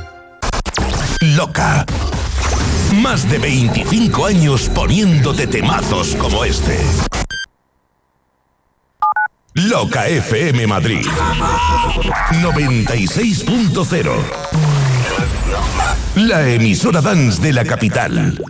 Loca. 1.21 1.85
Más 2.95 3.29
de 3.29 3.37
25 3.37 4.25
años 4.25 4.71
poniéndote 4.73 5.45
temazos 5.45 6.15
como 6.15 6.43
este. 6.43 6.79
Loca 9.53 10.07
FM 10.07 10.65
Madrid. 10.65 11.05
96.0. 12.41 14.11
La 16.15 16.47
emisora 16.49 17.01
dance 17.01 17.39
de 17.39 17.53
la 17.53 17.65
capital. 17.65 18.43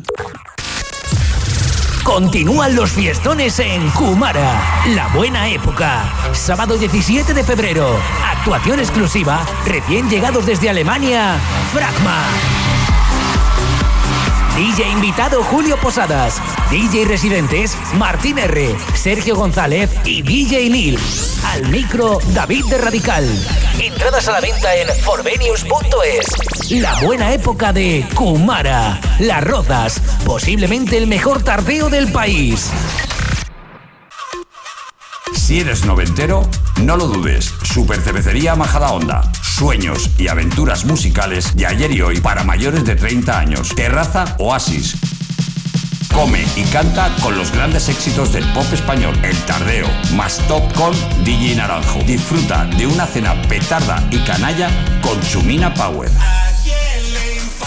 Continúan 2.04 2.76
los 2.76 2.92
fiestones 2.92 3.60
en 3.60 3.90
Kumara, 3.92 4.86
la 4.96 5.10
buena 5.10 5.50
época. 5.50 6.04
Sábado 6.32 6.78
17 6.78 7.34
de 7.34 7.44
febrero, 7.44 8.00
actuación 8.26 8.80
exclusiva, 8.80 9.46
recién 9.66 10.10
llegados 10.10 10.46
desde 10.46 10.70
Alemania, 10.70 11.36
Fragma. 11.74 12.24
DJ 14.56 14.92
invitado 14.92 15.44
Julio 15.44 15.78
Posadas, 15.78 16.42
DJ 16.70 17.06
residentes 17.06 17.78
Martín 17.96 18.38
R, 18.38 18.76
Sergio 18.96 19.36
González 19.36 19.90
y 20.04 20.22
DJ 20.22 20.70
Neil. 20.70 21.00
Al 21.46 21.70
micro 21.70 22.20
David 22.34 22.66
de 22.66 22.78
Radical. 22.78 23.26
Entradas 23.80 24.28
a 24.28 24.34
la 24.34 24.42
venta 24.42 24.76
en 24.76 24.90
forvenius.es. 25.04 26.72
La 26.72 26.94
buena 27.02 27.34
época 27.34 27.72
de 27.72 28.06
Kumara, 28.14 29.00
Las 29.20 29.42
Rozas, 29.42 30.02
posiblemente 30.26 30.98
el 30.98 31.08
mejor 31.08 31.42
tardeo 31.44 31.90
del 31.90 32.12
país. 32.12 32.70
Si 35.52 35.60
eres 35.60 35.84
noventero, 35.84 36.50
no 36.82 36.96
lo 36.96 37.08
dudes. 37.08 37.54
Super 37.64 38.00
Cervecería 38.00 38.56
Majada 38.56 38.94
Onda. 38.94 39.30
Sueños 39.42 40.10
y 40.18 40.30
aventuras 40.30 40.86
musicales 40.86 41.58
de 41.58 41.66
ayer 41.66 41.92
y 41.92 42.02
hoy 42.02 42.22
para 42.22 42.46
mayores 42.46 42.86
de 42.86 42.96
30 42.96 43.38
años. 43.38 43.76
Terraza 43.76 44.38
Oasis. 44.40 44.96
Come 46.14 46.46
y 46.56 46.64
canta 46.72 47.14
con 47.22 47.38
los 47.38 47.52
grandes 47.52 47.90
éxitos 47.90 48.32
del 48.32 48.46
pop 48.54 48.64
español. 48.72 49.14
El 49.24 49.36
Tardeo, 49.40 49.88
más 50.16 50.38
top 50.48 50.72
con 50.72 50.94
DJ 51.26 51.58
Naranjo. 51.58 52.00
Disfruta 52.04 52.64
de 52.64 52.88
una 52.88 53.06
cena 53.06 53.34
petarda 53.50 54.08
y 54.10 54.20
canalla 54.20 54.70
con 55.02 55.20
Chumina 55.20 55.74
Power. 55.74 56.10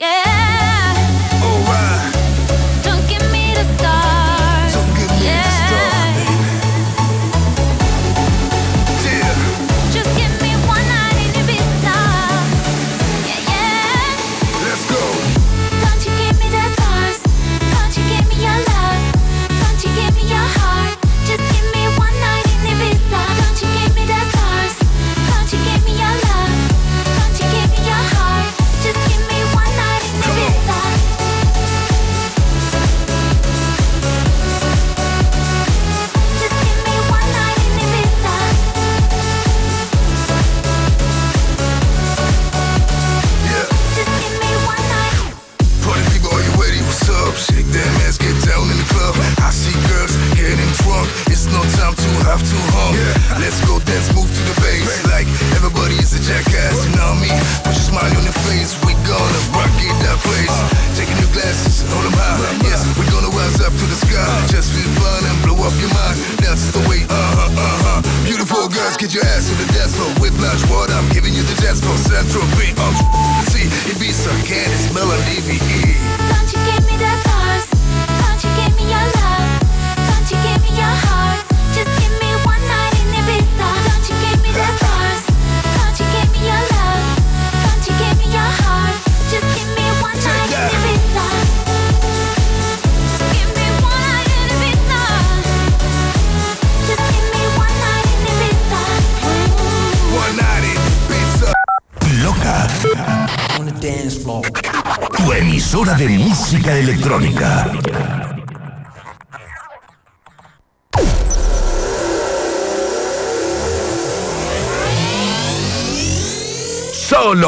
Yeah. 0.00 0.49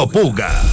Puga. 0.06 0.71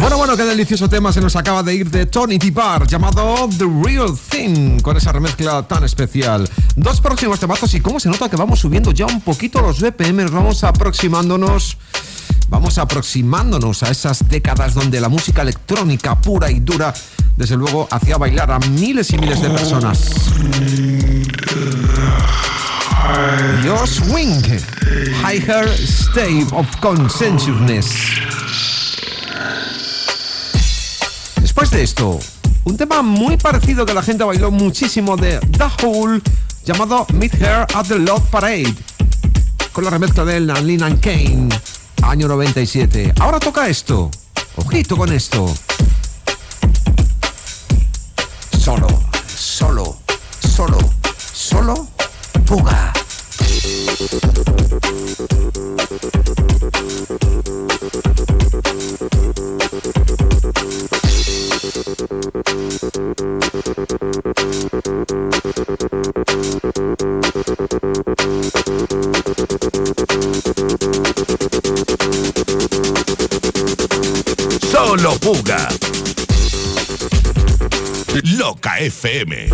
Bueno, 0.00 0.16
bueno, 0.18 0.36
qué 0.36 0.42
delicioso 0.42 0.88
tema 0.88 1.12
se 1.12 1.20
nos 1.20 1.36
acaba 1.36 1.62
de 1.62 1.72
ir 1.72 1.88
de 1.88 2.06
Tony 2.06 2.36
T. 2.36 2.50
Bar 2.50 2.84
llamado 2.84 3.48
The 3.56 3.64
Real 3.84 4.10
Thing 4.28 4.80
con 4.80 4.96
esa 4.96 5.12
remezcla 5.12 5.62
tan 5.62 5.84
especial. 5.84 6.50
Dos 6.74 7.00
próximos 7.00 7.38
temazos 7.38 7.72
y 7.74 7.80
cómo 7.80 8.00
se 8.00 8.08
nota 8.08 8.28
que 8.28 8.34
vamos 8.34 8.58
subiendo 8.58 8.90
ya 8.90 9.06
un 9.06 9.20
poquito 9.20 9.60
los 9.60 9.80
BPM, 9.80 10.28
vamos 10.32 10.64
aproximándonos. 10.64 11.76
Vamos 12.48 12.76
aproximándonos 12.78 13.84
a 13.84 13.90
esas 13.92 14.28
décadas 14.28 14.74
donde 14.74 15.00
la 15.00 15.08
música 15.08 15.42
electrónica 15.42 16.20
pura 16.20 16.50
y 16.50 16.58
dura, 16.58 16.92
desde 17.36 17.56
luego, 17.56 17.86
hacía 17.92 18.16
bailar 18.16 18.50
a 18.50 18.58
miles 18.58 19.12
y 19.12 19.18
miles 19.18 19.40
de 19.40 19.50
personas. 19.50 20.10
Your 23.64 23.86
swing, 23.86 24.42
higher 25.22 25.68
state 25.68 26.48
of 26.52 26.66
consciousness. 26.80 28.26
Después 31.66 31.80
de 31.80 31.84
esto, 31.84 32.20
un 32.62 32.76
tema 32.76 33.02
muy 33.02 33.36
parecido 33.36 33.84
que 33.84 33.92
la 33.92 34.00
gente 34.00 34.22
bailó 34.22 34.52
muchísimo 34.52 35.16
de 35.16 35.40
The 35.40 35.84
Hole, 35.84 36.22
llamado 36.64 37.08
Meet 37.12 37.34
Her 37.42 37.66
at 37.74 37.86
the 37.88 37.98
Love 37.98 38.22
Parade, 38.30 38.72
con 39.72 39.82
la 39.82 39.90
remezcla 39.90 40.24
de 40.24 40.36
and 40.36 41.00
Kane, 41.00 41.48
año 42.02 42.28
97. 42.28 43.14
Ahora 43.18 43.40
toca 43.40 43.66
esto. 43.66 44.12
Ojito 44.54 44.96
con 44.96 45.12
esto. 45.12 45.52
Solo, 48.56 48.86
solo, 49.26 49.98
solo, 50.38 50.78
solo, 51.32 51.88
puga. 52.46 52.92
Solo 74.70 75.18
Puga. 75.18 75.68
Loca 78.22 78.78
FM. 78.78 79.48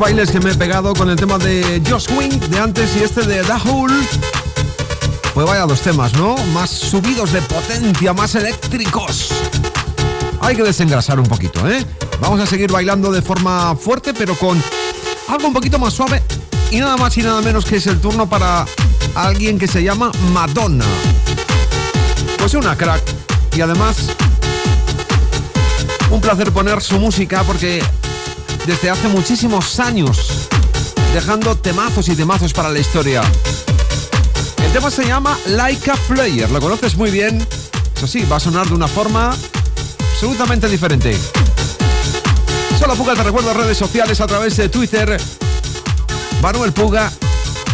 Bailes 0.00 0.30
que 0.30 0.40
me 0.40 0.52
he 0.52 0.54
pegado 0.54 0.94
con 0.94 1.10
el 1.10 1.16
tema 1.16 1.36
de 1.36 1.82
Josh 1.86 2.06
Wing 2.16 2.40
de 2.48 2.58
antes 2.58 2.96
y 2.96 3.02
este 3.02 3.20
de 3.26 3.42
Dahul. 3.42 3.92
Pues 5.34 5.46
vaya 5.46 5.66
dos 5.66 5.82
temas, 5.82 6.14
¿no? 6.14 6.36
Más 6.54 6.70
subidos 6.70 7.32
de 7.32 7.42
potencia, 7.42 8.14
más 8.14 8.34
eléctricos. 8.34 9.28
Hay 10.40 10.56
que 10.56 10.62
desengrasar 10.62 11.20
un 11.20 11.26
poquito, 11.26 11.68
¿eh? 11.68 11.84
Vamos 12.18 12.40
a 12.40 12.46
seguir 12.46 12.72
bailando 12.72 13.12
de 13.12 13.20
forma 13.20 13.76
fuerte, 13.76 14.14
pero 14.14 14.34
con 14.36 14.60
algo 15.28 15.48
un 15.48 15.52
poquito 15.52 15.78
más 15.78 15.92
suave. 15.92 16.22
Y 16.70 16.80
nada 16.80 16.96
más 16.96 17.18
y 17.18 17.22
nada 17.22 17.42
menos 17.42 17.66
que 17.66 17.76
es 17.76 17.86
el 17.86 18.00
turno 18.00 18.26
para 18.26 18.64
alguien 19.14 19.58
que 19.58 19.68
se 19.68 19.82
llama 19.82 20.10
Madonna. 20.32 20.86
Pues 22.38 22.54
una 22.54 22.74
crack. 22.74 23.02
Y 23.54 23.60
además, 23.60 23.96
un 26.10 26.22
placer 26.22 26.52
poner 26.52 26.80
su 26.80 26.98
música 26.98 27.42
porque 27.42 27.82
desde 28.70 28.88
hace 28.88 29.08
muchísimos 29.08 29.80
años, 29.80 30.48
dejando 31.12 31.56
temazos 31.56 32.08
y 32.08 32.14
temazos 32.14 32.52
para 32.52 32.68
la 32.68 32.78
historia. 32.78 33.20
El 34.64 34.72
tema 34.72 34.92
se 34.92 35.04
llama 35.04 35.36
Like 35.46 35.90
a 35.90 35.96
Player. 35.96 36.48
Lo 36.52 36.60
conoces 36.60 36.94
muy 36.94 37.10
bien. 37.10 37.44
Eso 37.96 38.06
sí, 38.06 38.24
va 38.30 38.36
a 38.36 38.40
sonar 38.40 38.68
de 38.68 38.74
una 38.74 38.86
forma 38.86 39.34
absolutamente 40.12 40.68
diferente. 40.68 41.18
Solo 42.78 42.94
Puga 42.94 43.14
te 43.14 43.24
recuerdo 43.24 43.52
redes 43.54 43.76
sociales 43.76 44.20
a 44.20 44.28
través 44.28 44.56
de 44.56 44.68
Twitter, 44.68 45.20
Manuel 46.40 46.72
Puga. 46.72 47.10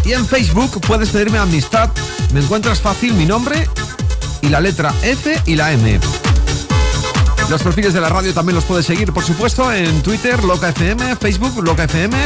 Y 0.03 0.15
en 0.15 0.27
Facebook 0.27 0.81
puedes 0.81 1.11
pedirme 1.11 1.37
amistad. 1.37 1.91
Me 2.33 2.41
encuentras 2.41 2.81
fácil 2.81 3.13
mi 3.13 3.27
nombre 3.27 3.69
y 4.41 4.49
la 4.49 4.61
letra 4.61 4.95
F 5.03 5.43
y 5.45 5.57
la 5.57 5.73
M. 5.73 6.01
Los 7.49 7.63
perfiles 7.63 7.95
de 7.95 8.01
la 8.01 8.09
radio 8.09 8.35
también 8.35 8.57
los 8.57 8.65
puedes 8.65 8.85
seguir, 8.87 9.13
por 9.13 9.23
supuesto, 9.23 9.73
en 9.73 10.03
Twitter, 10.03 10.43
Loca 10.43 10.71
FM, 10.71 11.15
Facebook, 11.17 11.63
Loca 11.65 11.85
FM. 11.85 12.17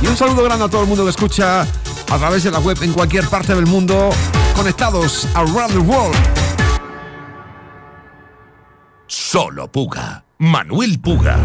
Y 0.00 0.06
un 0.06 0.16
saludo 0.16 0.44
grande 0.44 0.64
a 0.64 0.68
todo 0.68 0.82
el 0.82 0.88
mundo 0.88 1.04
que 1.04 1.10
escucha 1.10 1.62
a 1.62 2.18
través 2.18 2.44
de 2.44 2.52
la 2.52 2.60
web 2.60 2.78
en 2.82 2.92
cualquier 2.92 3.26
parte 3.28 3.54
del 3.54 3.66
mundo, 3.66 4.10
conectados 4.54 5.26
around 5.34 5.72
the 5.72 5.78
world. 5.78 6.16
Solo 9.08 9.70
Puga. 9.70 10.24
Manuel 10.38 11.00
Puga. 11.00 11.38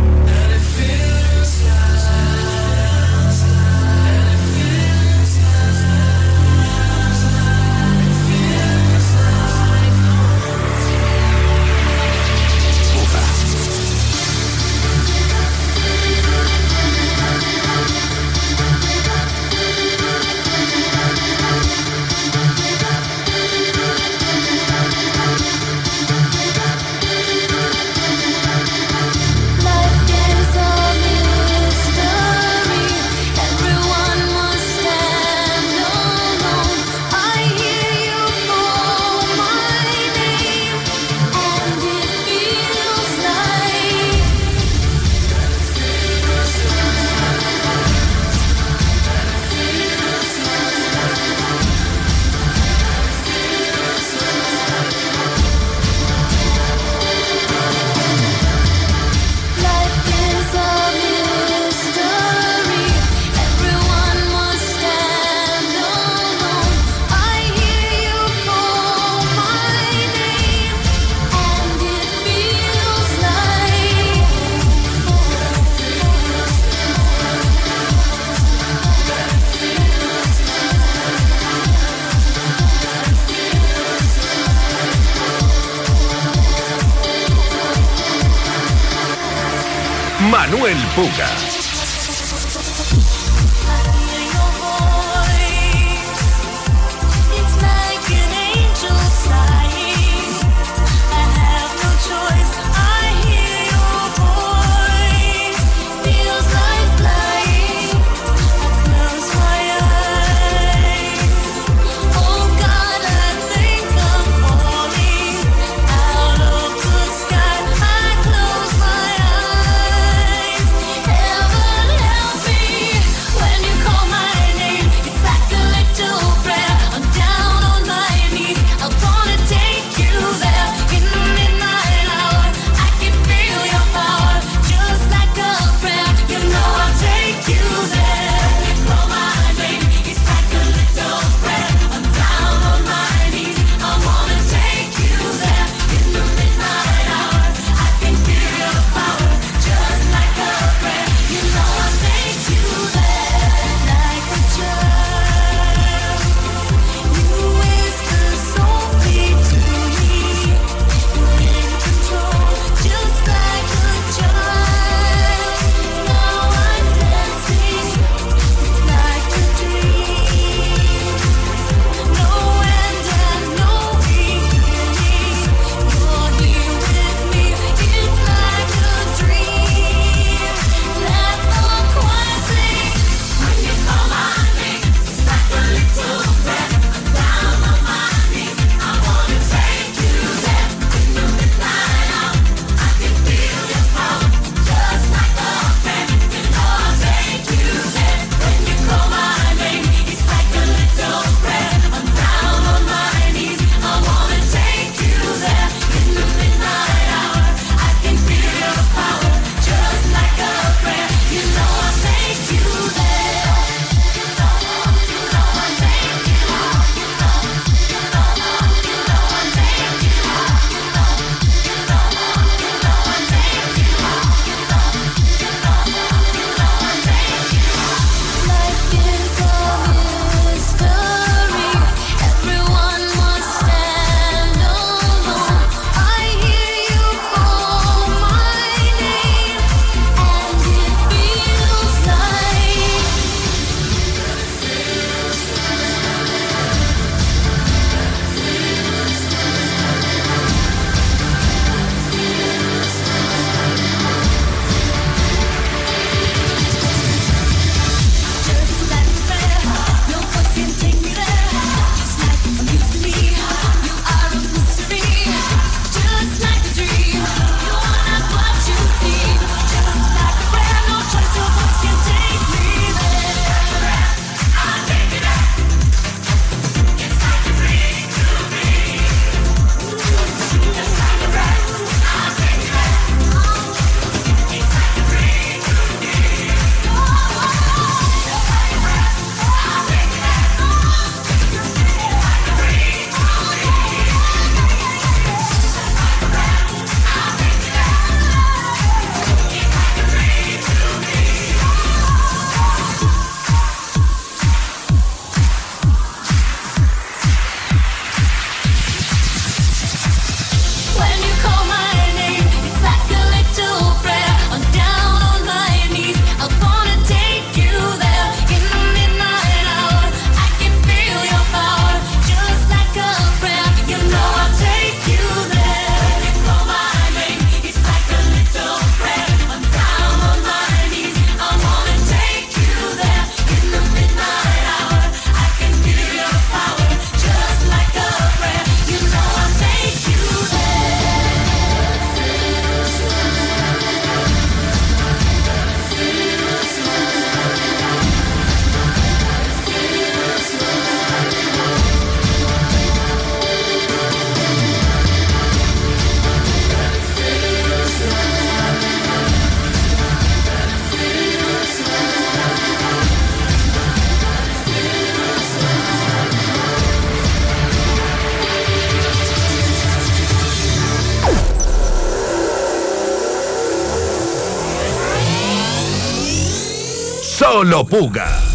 Solo 377.72 377.86
Puga. 377.86 378.51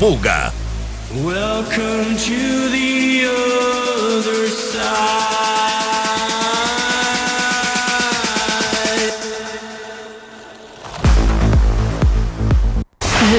Puga. 0.00 0.50
Welcome 1.12 2.16
to 2.16 2.68
the 2.72 3.28
other 3.28 4.48
side. 4.48 4.88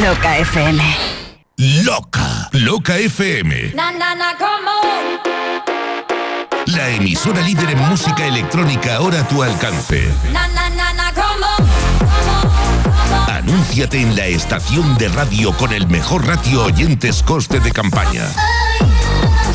Loca 0.06 0.30
FM. 0.46 0.80
Loca. 1.84 2.50
Loca 2.54 2.94
FM. 2.94 3.74
Na 3.74 3.90
na 3.90 4.14
na, 4.14 4.38
come 4.38 4.68
on. 4.68 5.20
La 6.68 6.90
emisora 6.90 7.42
líder 7.42 7.72
en 7.72 7.80
música 7.90 8.24
electrónica 8.28 8.98
ahora 8.98 9.22
a 9.22 9.28
tu 9.28 9.42
alcance. 9.42 10.08
Anúnciate 13.52 14.00
en 14.00 14.16
la 14.16 14.28
estación 14.28 14.98
de 14.98 15.10
radio 15.10 15.52
con 15.58 15.74
el 15.74 15.86
mejor 15.88 16.26
ratio 16.26 16.64
oyentes 16.64 17.22
coste 17.22 17.60
de 17.60 17.74
campaña. 17.74 18.24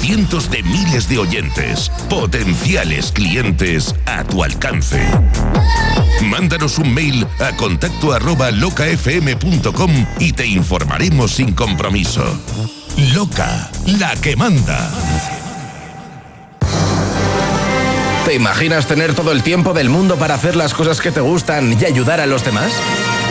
Cientos 0.01 0.51
de 0.51 0.63
miles 0.63 1.09
de 1.09 1.17
oyentes, 1.17 1.91
potenciales 2.11 3.11
clientes 3.11 3.95
a 4.05 4.23
tu 4.23 4.45
alcance. 4.45 5.03
Mándanos 6.25 6.77
un 6.77 6.93
mail 6.93 7.27
a 7.41 7.57
contacto 7.57 8.13
arroba 8.13 8.51
locafm.com 8.51 10.07
y 10.19 10.33
te 10.35 10.47
informaremos 10.47 11.33
sin 11.33 11.55
compromiso. 11.55 12.23
Loca, 13.15 13.71
la 13.87 14.15
que 14.17 14.37
manda. 14.37 14.91
¿Te 18.27 18.35
imaginas 18.35 18.87
tener 18.87 19.15
todo 19.15 19.33
el 19.33 19.43
tiempo 19.43 19.73
del 19.73 19.89
mundo 19.89 20.17
para 20.17 20.35
hacer 20.35 20.55
las 20.55 20.75
cosas 20.75 21.01
que 21.01 21.13
te 21.13 21.21
gustan 21.21 21.75
y 21.81 21.85
ayudar 21.87 22.21
a 22.21 22.27
los 22.27 22.45
demás? 22.45 22.73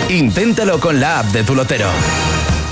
Inténtalo 0.09 0.79
con 0.79 0.99
la 0.99 1.19
app 1.19 1.25
de 1.27 1.43
tu 1.43 1.55
lotero. 1.55 1.87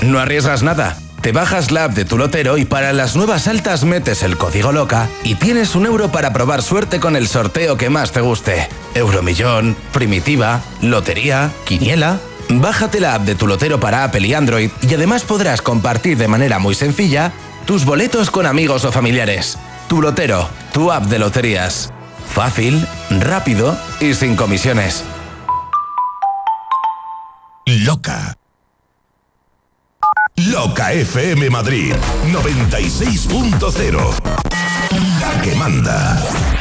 No 0.02 0.20
arriesgas 0.20 0.62
nada. 0.62 0.96
Te 1.20 1.32
bajas 1.32 1.72
la 1.72 1.84
app 1.84 1.92
de 1.92 2.04
tu 2.04 2.16
lotero 2.16 2.58
y 2.58 2.64
para 2.64 2.92
las 2.92 3.16
nuevas 3.16 3.48
altas 3.48 3.84
metes 3.84 4.22
el 4.22 4.36
código 4.36 4.70
loca 4.70 5.08
y 5.24 5.34
tienes 5.34 5.74
un 5.74 5.86
euro 5.86 6.12
para 6.12 6.32
probar 6.32 6.62
suerte 6.62 7.00
con 7.00 7.16
el 7.16 7.26
sorteo 7.26 7.76
que 7.76 7.90
más 7.90 8.12
te 8.12 8.20
guste. 8.20 8.68
Euromillón, 8.94 9.76
primitiva, 9.92 10.62
lotería, 10.80 11.50
quiniela. 11.64 12.20
Bájate 12.50 13.00
la 13.00 13.14
app 13.14 13.22
de 13.22 13.34
tu 13.34 13.48
lotero 13.48 13.80
para 13.80 14.04
Apple 14.04 14.26
y 14.28 14.34
Android 14.34 14.70
y 14.82 14.94
además 14.94 15.24
podrás 15.24 15.60
compartir 15.60 16.16
de 16.16 16.28
manera 16.28 16.58
muy 16.60 16.74
sencilla 16.74 17.32
tus 17.64 17.84
boletos 17.84 18.30
con 18.30 18.46
amigos 18.46 18.84
o 18.84 18.92
familiares. 18.92 19.58
Tu 19.88 20.00
lotero, 20.00 20.48
tu 20.72 20.92
app 20.92 21.04
de 21.04 21.18
loterías. 21.18 21.90
Fácil, 22.32 22.86
rápido 23.10 23.76
y 24.00 24.14
sin 24.14 24.36
comisiones. 24.36 25.04
FM 30.94 31.50
Madrid 31.50 31.92
96.0. 32.30 34.14
La 35.20 35.42
que 35.42 35.54
manda. 35.56 36.53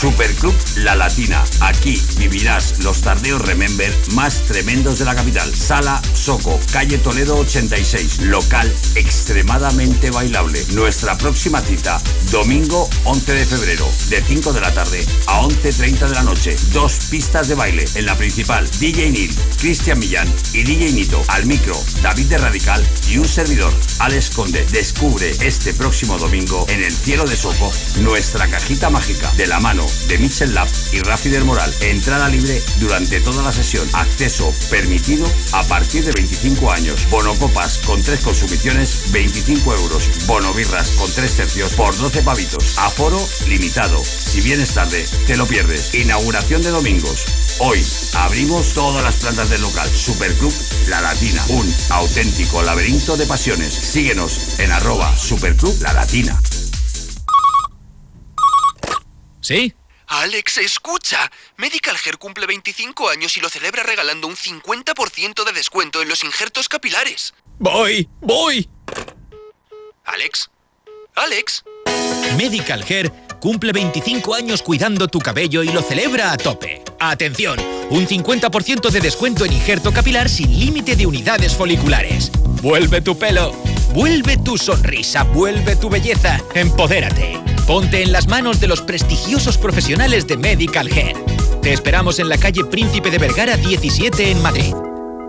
Superclub 0.00 0.54
La 0.76 0.94
Latina. 0.94 1.42
Aquí 1.58 2.00
vivirás 2.18 2.84
los 2.84 3.00
tardeos 3.00 3.42
Remember 3.42 3.92
más 4.12 4.42
tremendos 4.42 5.00
de 5.00 5.04
la 5.04 5.16
capital. 5.16 5.52
Sala 5.52 6.00
Soco, 6.14 6.60
calle 6.72 6.98
Toledo 6.98 7.36
86. 7.38 8.20
Local 8.20 8.72
extremadamente 8.94 10.12
bailable. 10.12 10.64
Nuestra 10.74 11.18
próxima 11.18 11.60
cita, 11.60 12.00
domingo 12.30 12.88
11 13.04 13.32
de 13.32 13.44
febrero, 13.44 13.88
de 14.08 14.22
5 14.22 14.52
de 14.52 14.60
la 14.60 14.72
tarde 14.72 15.04
a 15.26 15.40
11.30 15.40 16.06
de 16.06 16.14
la 16.14 16.22
noche. 16.22 16.54
Dos 16.72 17.06
pistas 17.10 17.48
de 17.48 17.56
baile. 17.56 17.84
En 17.96 18.06
la 18.06 18.16
principal, 18.16 18.70
DJ 18.78 19.10
Neil, 19.10 19.34
Cristian 19.58 19.98
Millán 19.98 20.32
y 20.52 20.62
DJ 20.62 20.92
Nito. 20.92 21.20
Al 21.26 21.44
micro, 21.46 21.74
David 22.02 22.26
de 22.26 22.38
Radical 22.38 22.86
y 23.08 23.18
un 23.18 23.26
servidor, 23.26 23.74
Alex 23.98 24.30
Conde. 24.30 24.64
Descubre 24.70 25.32
este 25.40 25.74
próximo 25.74 26.18
domingo 26.18 26.66
en 26.68 26.84
el 26.84 26.92
cielo 26.92 27.24
de 27.24 27.36
Soco 27.36 27.72
nuestra 27.96 28.48
cajita 28.48 28.90
mágica 28.90 29.32
de 29.36 29.48
la 29.48 29.58
mano 29.58 29.87
de 30.08 30.18
Mitchell 30.18 30.54
Lab 30.54 30.68
y 30.92 31.00
Rafi 31.00 31.28
del 31.28 31.44
Moral. 31.44 31.72
Entrada 31.80 32.28
libre 32.28 32.62
durante 32.78 33.20
toda 33.20 33.42
la 33.42 33.52
sesión. 33.52 33.88
Acceso 33.92 34.52
permitido 34.70 35.26
a 35.52 35.62
partir 35.64 36.04
de 36.04 36.12
25 36.12 36.70
años. 36.70 37.08
Bono 37.10 37.34
copas 37.34 37.78
con 37.78 38.02
tres 38.02 38.20
consumiciones, 38.20 39.10
25 39.12 39.74
euros. 39.74 40.10
Bono 40.26 40.52
birras 40.54 40.90
con 40.90 41.10
tres 41.12 41.34
tercios 41.34 41.72
por 41.72 41.96
12 41.96 42.22
pavitos. 42.22 42.78
Aforo 42.78 43.18
limitado. 43.46 44.02
Si 44.04 44.40
vienes 44.40 44.74
tarde, 44.74 45.04
te 45.26 45.36
lo 45.36 45.46
pierdes. 45.46 45.94
Inauguración 45.94 46.62
de 46.62 46.70
domingos. 46.70 47.24
Hoy 47.60 47.84
abrimos 48.14 48.74
todas 48.74 49.02
las 49.02 49.16
plantas 49.16 49.50
del 49.50 49.62
local. 49.62 49.88
Superclub 49.88 50.52
La 50.88 51.00
Latina. 51.00 51.44
Un 51.48 51.74
auténtico 51.90 52.62
laberinto 52.62 53.16
de 53.16 53.26
pasiones. 53.26 53.74
Síguenos 53.74 54.58
en 54.58 54.72
arroba 54.72 55.16
Superclub 55.16 55.80
La 55.80 55.92
Latina. 55.92 56.40
¿Sí? 59.40 59.74
Alex, 60.08 60.58
escucha. 60.58 61.30
Medical 61.56 61.96
Hair 62.02 62.18
cumple 62.18 62.46
25 62.46 63.10
años 63.10 63.36
y 63.36 63.40
lo 63.40 63.48
celebra 63.48 63.82
regalando 63.82 64.26
un 64.26 64.36
50% 64.36 65.44
de 65.44 65.52
descuento 65.52 66.02
en 66.02 66.08
los 66.08 66.24
injertos 66.24 66.68
capilares. 66.68 67.34
Voy, 67.58 68.08
voy. 68.20 68.68
Alex. 70.04 70.50
Alex. 71.14 71.64
Medical 72.36 72.84
Hair 72.88 73.12
cumple 73.40 73.72
25 73.72 74.34
años 74.34 74.62
cuidando 74.62 75.08
tu 75.08 75.18
cabello 75.18 75.62
y 75.62 75.68
lo 75.68 75.82
celebra 75.82 76.32
a 76.32 76.36
tope. 76.36 76.82
Atención, 77.00 77.58
un 77.90 78.06
50% 78.06 78.90
de 78.90 79.00
descuento 79.00 79.44
en 79.44 79.52
injerto 79.52 79.92
capilar 79.92 80.28
sin 80.28 80.58
límite 80.58 80.96
de 80.96 81.06
unidades 81.06 81.54
foliculares. 81.54 82.30
Vuelve 82.62 83.00
tu 83.00 83.16
pelo, 83.16 83.52
vuelve 83.94 84.36
tu 84.36 84.58
sonrisa, 84.58 85.24
vuelve 85.24 85.76
tu 85.76 85.88
belleza. 85.88 86.40
Empodérate. 86.54 87.38
Ponte 87.66 88.02
en 88.02 88.12
las 88.12 88.28
manos 88.28 88.60
de 88.60 88.68
los 88.68 88.80
prestigiosos 88.80 89.58
profesionales 89.58 90.26
de 90.26 90.36
Medical 90.36 90.88
Hair. 90.88 91.16
Te 91.62 91.72
esperamos 91.72 92.18
en 92.18 92.28
la 92.28 92.38
calle 92.38 92.64
Príncipe 92.64 93.10
de 93.10 93.18
Vergara 93.18 93.56
17 93.56 94.30
en 94.30 94.42
Madrid. 94.42 94.74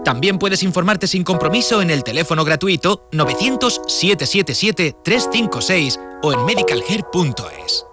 También 0.06 0.40
puedes 0.40 0.64
informarte 0.64 1.08
sin 1.08 1.24
compromiso 1.24 1.82
en 1.82 1.92
el 1.92 2.04
teléfono 2.04 2.46
gratuito 2.46 3.10
900-777-356 3.12 6.00
o 6.24 6.34
en 6.34 6.46
medicalhair.es. 6.46 7.89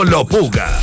Solo 0.00 0.24
Puga. 0.24 0.79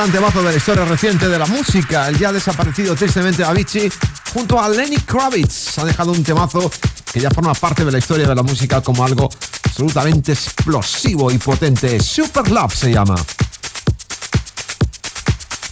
Gran 0.00 0.12
temazo 0.12 0.42
de 0.42 0.50
la 0.50 0.56
historia 0.56 0.86
reciente 0.86 1.28
de 1.28 1.38
la 1.38 1.44
música, 1.44 2.08
el 2.08 2.18
ya 2.18 2.32
desaparecido 2.32 2.94
tristemente 2.94 3.44
Avicii, 3.44 3.92
junto 4.32 4.58
a 4.58 4.66
Lenny 4.66 4.96
Kravitz. 4.96 5.76
Ha 5.76 5.84
dejado 5.84 6.12
un 6.12 6.24
temazo 6.24 6.70
que 7.12 7.20
ya 7.20 7.28
forma 7.28 7.52
parte 7.52 7.84
de 7.84 7.92
la 7.92 7.98
historia 7.98 8.26
de 8.26 8.34
la 8.34 8.42
música 8.42 8.80
como 8.80 9.04
algo 9.04 9.28
absolutamente 9.62 10.32
explosivo 10.32 11.30
y 11.30 11.36
potente. 11.36 12.00
Super 12.00 12.50
Love 12.50 12.74
se 12.74 12.90
llama. 12.90 13.14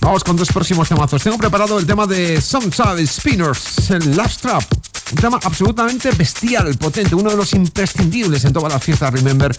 Vamos 0.02 0.22
con 0.22 0.36
dos 0.36 0.48
próximos 0.52 0.86
temazos. 0.86 1.22
Tengo 1.22 1.38
preparado 1.38 1.78
el 1.78 1.86
tema 1.86 2.06
de 2.06 2.38
Sometimes 2.42 3.10
Spinners, 3.10 3.90
el 3.92 4.14
Last 4.14 4.42
Trap. 4.42 4.62
Un 5.12 5.16
tema 5.16 5.40
absolutamente 5.42 6.10
bestial, 6.10 6.76
potente, 6.76 7.14
uno 7.14 7.30
de 7.30 7.36
los 7.38 7.54
imprescindibles 7.54 8.44
en 8.44 8.52
todas 8.52 8.70
las 8.70 8.84
fiestas 8.84 9.10
Remember. 9.10 9.58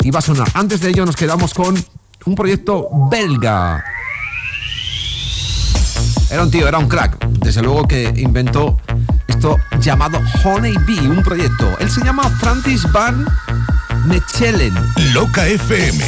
Y 0.00 0.10
va 0.10 0.18
a 0.18 0.22
sonar. 0.22 0.50
Antes 0.54 0.80
de 0.80 0.88
ello 0.88 1.06
nos 1.06 1.14
quedamos 1.14 1.54
con 1.54 1.76
un 2.24 2.34
proyecto 2.34 2.88
belga. 3.10 3.84
Era 6.30 6.42
un 6.42 6.50
tío, 6.50 6.66
era 6.66 6.78
un 6.78 6.88
crack. 6.88 7.24
Desde 7.28 7.62
luego 7.62 7.86
que 7.86 8.12
inventó 8.16 8.78
esto 9.26 9.58
llamado 9.80 10.20
Honey 10.44 10.74
Bee, 10.86 11.08
un 11.08 11.22
proyecto. 11.22 11.78
Él 11.78 11.90
se 11.90 12.02
llama 12.04 12.28
Francis 12.40 12.90
Van 12.92 13.26
Mechelen. 14.06 14.74
Loca 15.12 15.46
FM. 15.46 16.04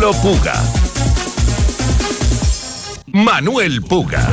Solo 0.00 0.14
Puga. 0.22 0.54
Manuel 3.12 3.82
Puga. 3.82 4.30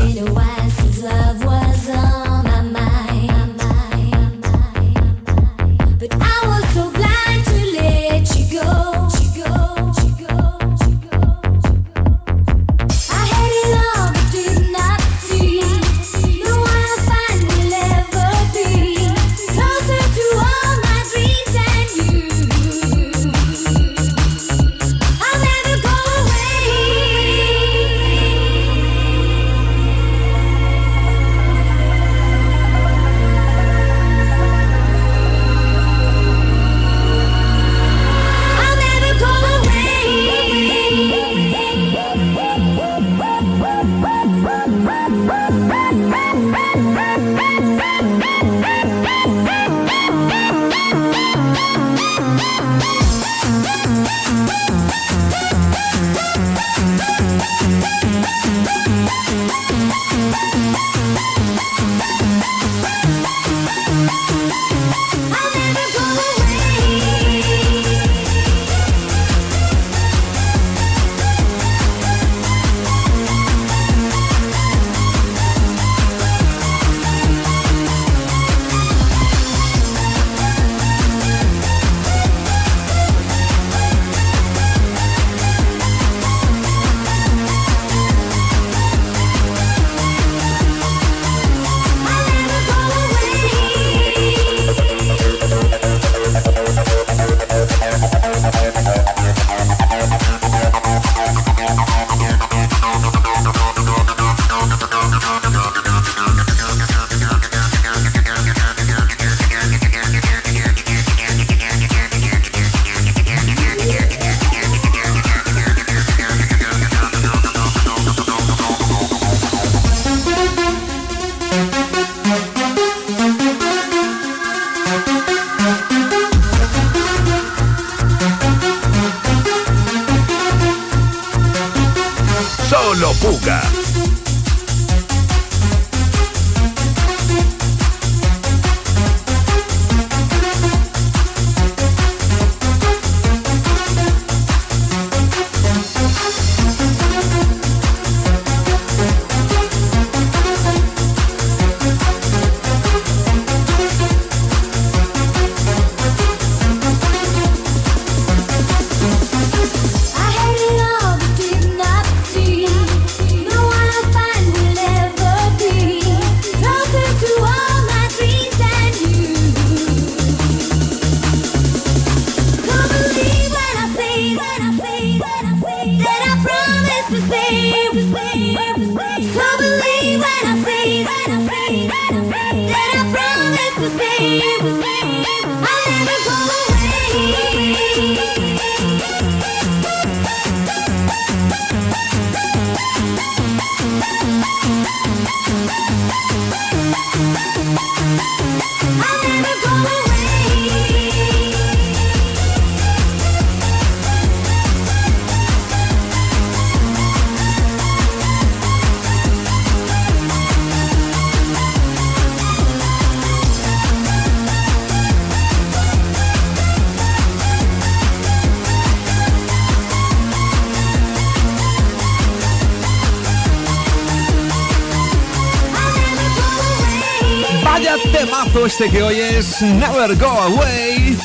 Que 228.91 229.03
hoy 229.03 229.19
es 229.19 229.61
Never 229.61 230.15
Go 230.15 230.27
Away. 230.27 231.17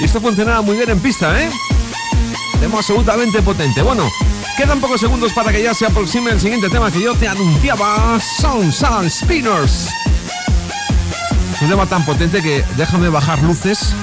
Y 0.00 0.04
esto 0.04 0.20
funcionaba 0.20 0.60
muy 0.60 0.76
bien 0.76 0.90
en 0.90 1.00
pista, 1.00 1.42
¿eh? 1.42 1.48
Tema 2.60 2.78
absolutamente 2.78 3.40
potente. 3.40 3.80
Bueno, 3.80 4.10
quedan 4.56 4.78
pocos 4.78 5.00
segundos 5.00 5.32
para 5.32 5.50
que 5.50 5.62
ya 5.62 5.72
se 5.72 5.86
aproxime 5.86 6.30
el 6.30 6.40
siguiente 6.40 6.68
tema 6.68 6.90
que 6.90 7.00
yo 7.00 7.14
te 7.14 7.26
anunciaba. 7.26 8.20
Sound 8.20 8.72
Sound 8.72 9.08
Spinners. 9.08 9.88
Un 11.62 11.68
tema 11.70 11.86
tan 11.86 12.04
potente 12.04 12.42
que 12.42 12.62
déjame 12.76 13.08
bajar 13.08 13.42
luces. 13.42 13.94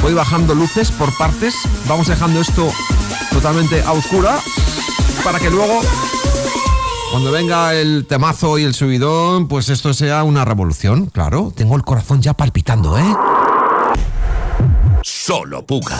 Voy 0.00 0.14
bajando 0.14 0.54
luces 0.54 0.90
por 0.90 1.14
partes. 1.18 1.54
Vamos 1.86 2.08
dejando 2.08 2.40
esto 2.40 2.72
totalmente 3.30 3.82
a 3.82 3.92
oscura 3.92 4.38
para 5.22 5.38
que 5.38 5.50
luego 5.50 5.82
cuando 7.10 7.32
venga 7.32 7.74
el 7.74 8.06
temazo 8.06 8.58
y 8.58 8.64
el 8.64 8.74
subidón, 8.74 9.48
pues 9.48 9.68
esto 9.68 9.92
sea 9.92 10.22
una 10.22 10.44
revolución, 10.44 11.06
claro. 11.06 11.52
Tengo 11.54 11.76
el 11.76 11.82
corazón 11.82 12.22
ya 12.22 12.34
palpitando, 12.34 12.96
¿eh? 12.98 13.16
Solo 15.02 15.66
Puga. 15.66 15.99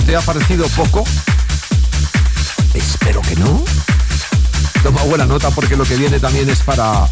te 0.00 0.16
ha 0.16 0.20
parecido 0.20 0.66
poco? 0.68 1.04
Espero 2.74 3.20
que 3.22 3.36
no. 3.36 3.64
Toma 4.82 5.02
buena 5.02 5.26
nota 5.26 5.50
porque 5.50 5.76
lo 5.76 5.84
que 5.84 5.96
viene 5.96 6.20
también 6.20 6.48
es 6.48 6.60
para 6.60 7.04
uh, 7.04 7.08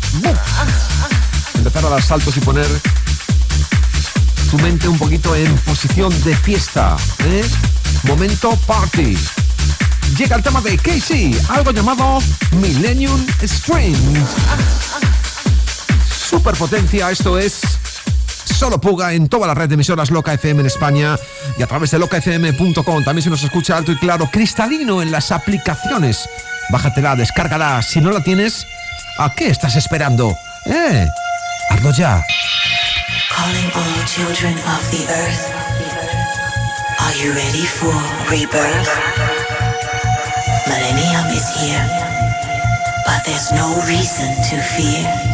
empezar 1.55 1.85
a 1.87 1.89
dar 1.89 2.03
saltos 2.03 2.37
y 2.37 2.41
poner 2.41 2.67
tu 4.51 4.59
mente 4.59 4.89
un 4.89 4.99
poquito 4.99 5.35
en 5.35 5.55
posición 5.59 6.13
de 6.23 6.37
fiesta. 6.37 6.97
¿eh? 7.25 7.45
Momento 8.05 8.57
party. 8.67 9.17
Llega 10.17 10.37
el 10.37 10.43
tema 10.43 10.61
de 10.61 10.77
Casey, 10.77 11.39
algo 11.49 11.71
llamado 11.71 12.19
Millennium 12.61 13.27
Stream. 13.43 13.95
Superpotencia, 16.29 17.11
esto 17.11 17.39
es 17.39 17.61
Solo 18.55 18.81
Puga 18.81 19.13
en 19.13 19.29
toda 19.29 19.47
la 19.47 19.55
red 19.55 19.69
de 19.69 19.75
emisoras 19.75 20.11
Loca 20.11 20.33
FM 20.33 20.61
en 20.61 20.67
España 20.67 21.17
y 21.59 21.63
a 21.63 21.67
través 21.67 21.91
de 21.91 21.99
locafm.com. 21.99 23.05
También 23.05 23.23
se 23.23 23.31
nos 23.31 23.43
escucha 23.43 23.77
alto 23.77 23.93
y 23.93 23.99
claro, 23.99 24.29
cristalino 24.31 25.03
en 25.03 25.11
las 25.11 25.33
aplicaciones. 25.33 26.29
Bájatela, 26.71 27.17
descárgala. 27.17 27.83
Si 27.83 28.01
no 28.01 28.11
la 28.11 28.23
tienes, 28.23 28.67
¿a 29.19 29.31
qué 29.35 29.49
estás 29.49 29.77
esperando? 29.77 30.37
¡Eh! 30.67 31.07
Hazlo 31.71 31.91
ya. 31.93 32.23
Calling 33.35 33.71
all 33.75 34.05
children 34.07 34.55
of 34.55 34.91
the 34.91 35.05
earth. 35.13 35.51
Are 37.01 37.15
you 37.17 37.33
ready 37.33 37.67
for 37.67 37.93
rebirth? 38.31 38.89
Millennium 40.69 41.27
is 41.37 41.49
here, 41.61 41.85
but 43.05 43.25
there's 43.25 43.53
no 43.53 43.81
reason 43.87 44.29
to 44.51 44.63
fear. 44.63 45.34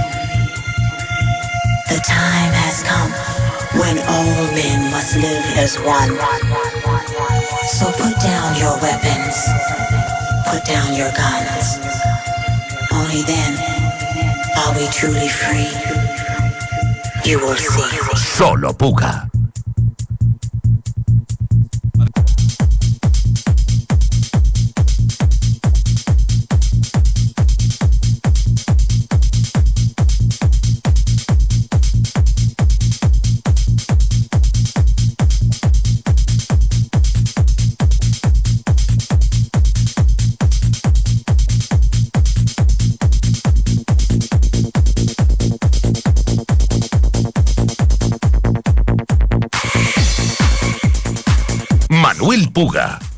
The 1.91 1.99
time 2.07 2.53
has 2.55 2.85
come 2.87 3.11
when 3.81 3.99
all 3.99 4.47
men 4.55 4.93
must 4.93 5.17
live 5.17 5.45
as 5.59 5.75
one. 5.83 6.15
So 7.67 7.91
put 7.91 8.15
down 8.23 8.55
your 8.63 8.79
weapons, 8.79 9.35
put 10.47 10.65
down 10.65 10.95
your 10.95 11.11
guns. 11.19 11.83
Only 12.93 13.23
then 13.27 13.59
are 14.57 14.73
we 14.79 14.87
truly 14.95 15.29
free. 15.29 15.67
You 17.29 17.41
will 17.41 17.57
see. 17.57 17.83
Solo 18.17 18.73
Puga. 18.73 19.40
Puga. 52.53 53.10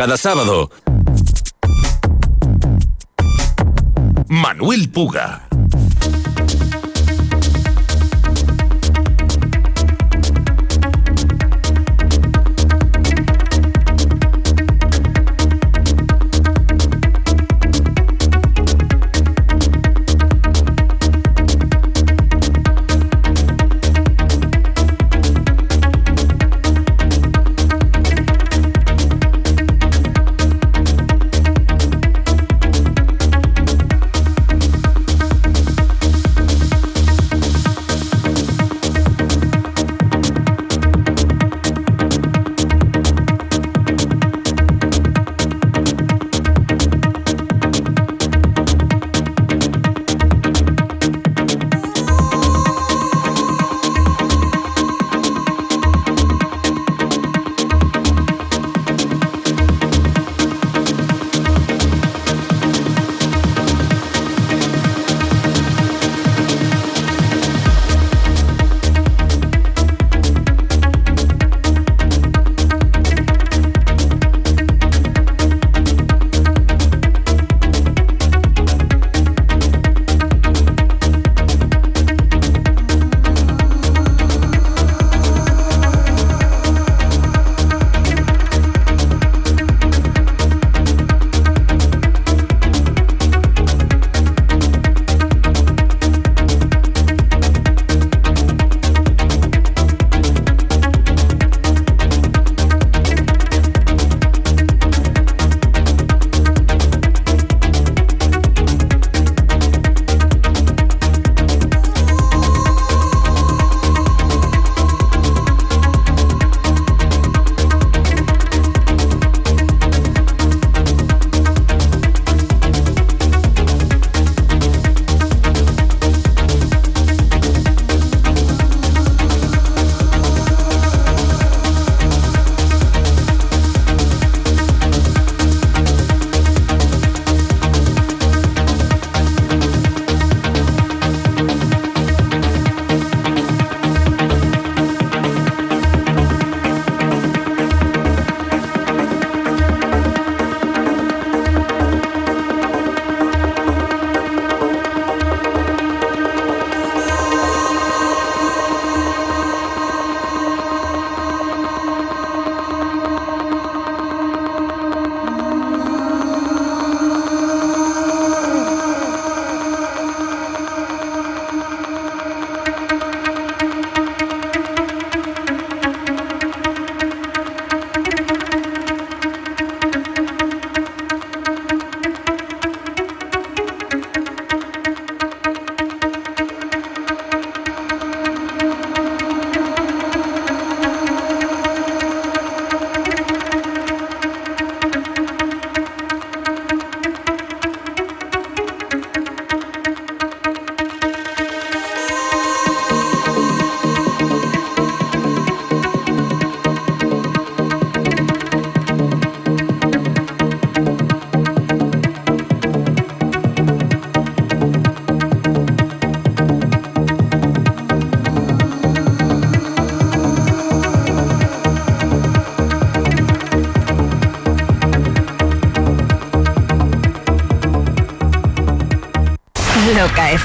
Cada 0.00 0.16
sábado. 0.16 0.70
Manuel 4.28 4.88
Puga. 4.88 5.49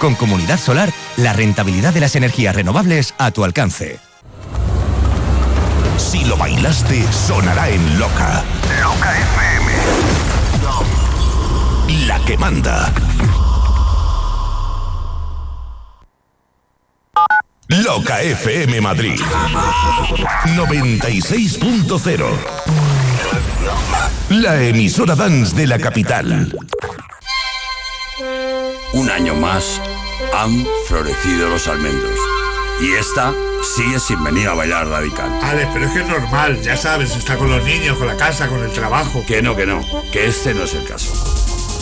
Con 0.00 0.14
Comunidad 0.14 0.58
Solar, 0.58 0.90
la 1.18 1.34
rentabilidad 1.34 1.92
de 1.92 2.00
las 2.00 2.16
energías 2.16 2.56
renovables 2.56 3.14
a 3.18 3.30
tu 3.32 3.44
alcance. 3.44 4.00
Si 5.98 6.24
lo 6.24 6.38
bailaste, 6.38 7.04
sonará 7.12 7.68
en 7.68 7.98
Loca. 7.98 8.42
Loca 8.82 9.12
FM. 9.12 9.72
la 12.06 12.18
que 12.24 12.38
manda. 12.38 12.90
Loca 17.68 18.22
FM 18.22 18.80
Madrid 18.80 19.20
96.0 20.56 22.24
La 24.30 24.60
emisora 24.62 25.14
dance 25.14 25.54
de 25.54 25.66
la 25.66 25.78
capital. 25.78 26.56
Un 28.92 29.08
año 29.08 29.34
más 29.34 29.80
han 30.34 30.66
florecido 30.86 31.48
los 31.48 31.68
almendros. 31.68 32.18
Y 32.80 32.92
esta 32.92 33.32
sigue 33.62 34.00
sin 34.00 34.22
venir 34.24 34.48
a 34.48 34.54
bailar 34.54 34.88
radical. 34.88 35.30
Alex, 35.42 35.68
pero 35.72 35.86
es 35.86 35.92
que 35.92 36.00
es 36.00 36.08
normal, 36.08 36.60
ya 36.62 36.76
sabes, 36.76 37.14
está 37.14 37.36
con 37.36 37.50
los 37.50 37.62
niños, 37.64 37.98
con 37.98 38.06
la 38.06 38.16
casa, 38.16 38.48
con 38.48 38.64
el 38.64 38.72
trabajo. 38.72 39.24
Que 39.26 39.42
no, 39.42 39.54
que 39.54 39.66
no, 39.66 39.80
que 40.10 40.26
este 40.26 40.54
no 40.54 40.64
es 40.64 40.74
el 40.74 40.84
caso. 40.84 41.12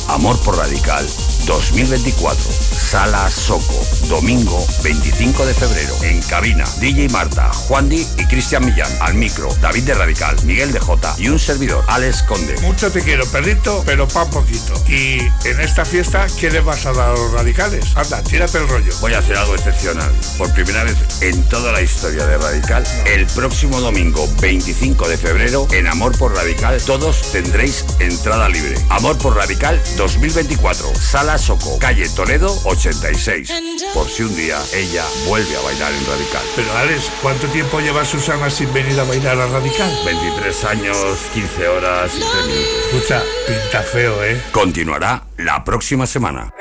Amor 0.09 0.39
por 0.41 0.57
Radical 0.57 1.07
2024, 1.47 2.45
Sala 2.89 3.29
Soco, 3.29 3.87
domingo 4.09 4.67
25 4.83 5.45
de 5.45 5.53
febrero, 5.53 5.95
en 6.05 6.23
cabina, 6.23 6.65
DJ 6.81 7.11
Marta, 7.11 7.53
Juan 7.53 7.87
Di 7.87 8.07
y 8.17 8.25
Cristian 8.25 8.65
Millán, 8.65 8.91
al 9.03 9.13
micro, 9.13 9.55
David 9.61 9.83
de 9.83 9.93
Radical, 9.93 10.43
Miguel 10.45 10.73
de 10.73 10.81
Jota 10.81 11.15
y 11.19 11.29
un 11.29 11.39
servidor, 11.39 11.85
Alex 11.87 12.23
Conde. 12.23 12.59
Mucho 12.63 12.91
te 12.91 13.03
quiero, 13.03 13.27
perrito, 13.27 13.83
pero 13.85 14.09
pa' 14.09 14.25
poquito. 14.31 14.73
Y 14.89 15.19
en 15.47 15.61
esta 15.61 15.85
fiesta, 15.85 16.29
¿qué 16.41 16.51
le 16.51 16.61
vas 16.61 16.87
a 16.87 16.95
dar 16.95 17.11
a 17.11 17.13
los 17.13 17.31
radicales? 17.33 17.95
Anda, 17.95 18.23
tírate 18.23 18.57
el 18.57 18.67
rollo. 18.67 18.95
Voy 19.03 19.13
a 19.13 19.19
hacer 19.19 19.37
algo 19.37 19.55
excepcional. 19.55 20.11
Por 20.39 20.51
primera 20.55 20.83
vez 20.85 20.97
en 21.21 21.43
toda 21.51 21.73
la 21.73 21.83
historia 21.83 22.25
de 22.25 22.39
Radical, 22.39 22.85
el 23.05 23.27
próximo 23.27 23.83
domingo 23.83 24.27
25 24.41 25.09
de 25.11 25.19
febrero, 25.19 25.69
en 25.73 25.89
Amor 25.89 26.17
por 26.17 26.35
Radical, 26.35 26.81
todos 26.81 27.33
tendréis 27.33 27.85
entrada 27.99 28.49
libre. 28.49 28.77
Amor 28.89 29.19
por 29.19 29.37
Radical 29.37 29.79
2024, 29.99 30.91
Sala 30.95 31.37
Soco, 31.37 31.79
calle 31.79 32.09
Toledo 32.09 32.49
86. 32.79 33.53
Por 33.93 34.09
si 34.09 34.23
un 34.23 34.35
día 34.37 34.57
ella 34.73 35.05
vuelve 35.27 35.57
a 35.57 35.61
bailar 35.63 35.93
en 35.93 36.07
Radical. 36.07 36.43
Pero 36.55 36.73
Alex, 36.77 37.11
¿cuánto 37.21 37.49
tiempo 37.49 37.81
lleva 37.81 38.05
Susana 38.05 38.49
sin 38.51 38.73
venir 38.73 38.99
a 39.01 39.05
bailar 39.05 39.41
a 39.41 39.47
Radical? 39.49 39.91
23 40.05 40.65
años, 40.65 40.97
15 41.35 41.69
horas 41.69 42.13
y 42.15 42.21
3 42.21 42.47
minutos. 42.47 42.75
Escucha, 42.93 43.23
pinta 43.49 43.83
feo, 43.83 44.23
¿eh? 44.25 44.41
Continuará 44.53 45.25
la 45.39 45.65
próxima 45.65 46.07
semana. 46.07 46.53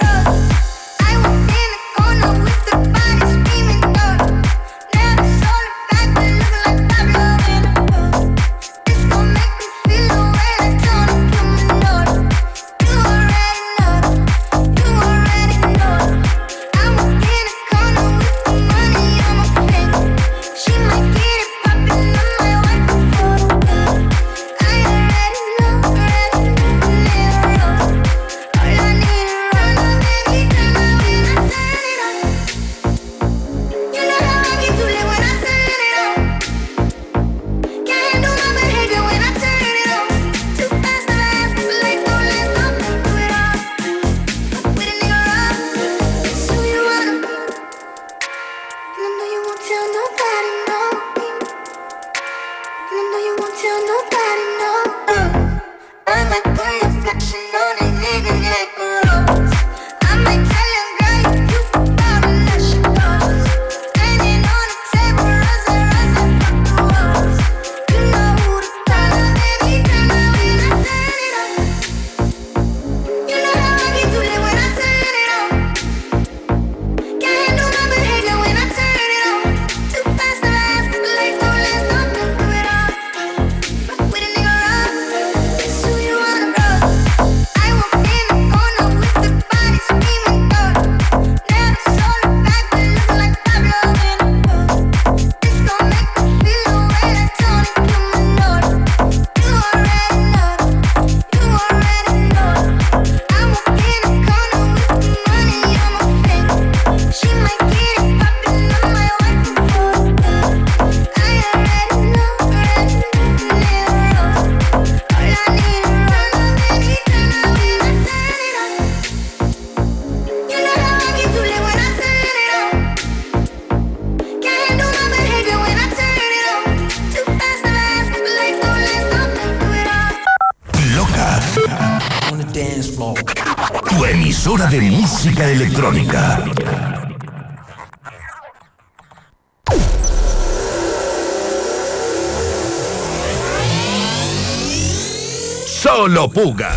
Solo 145.67 146.27
Puga. 146.29 146.71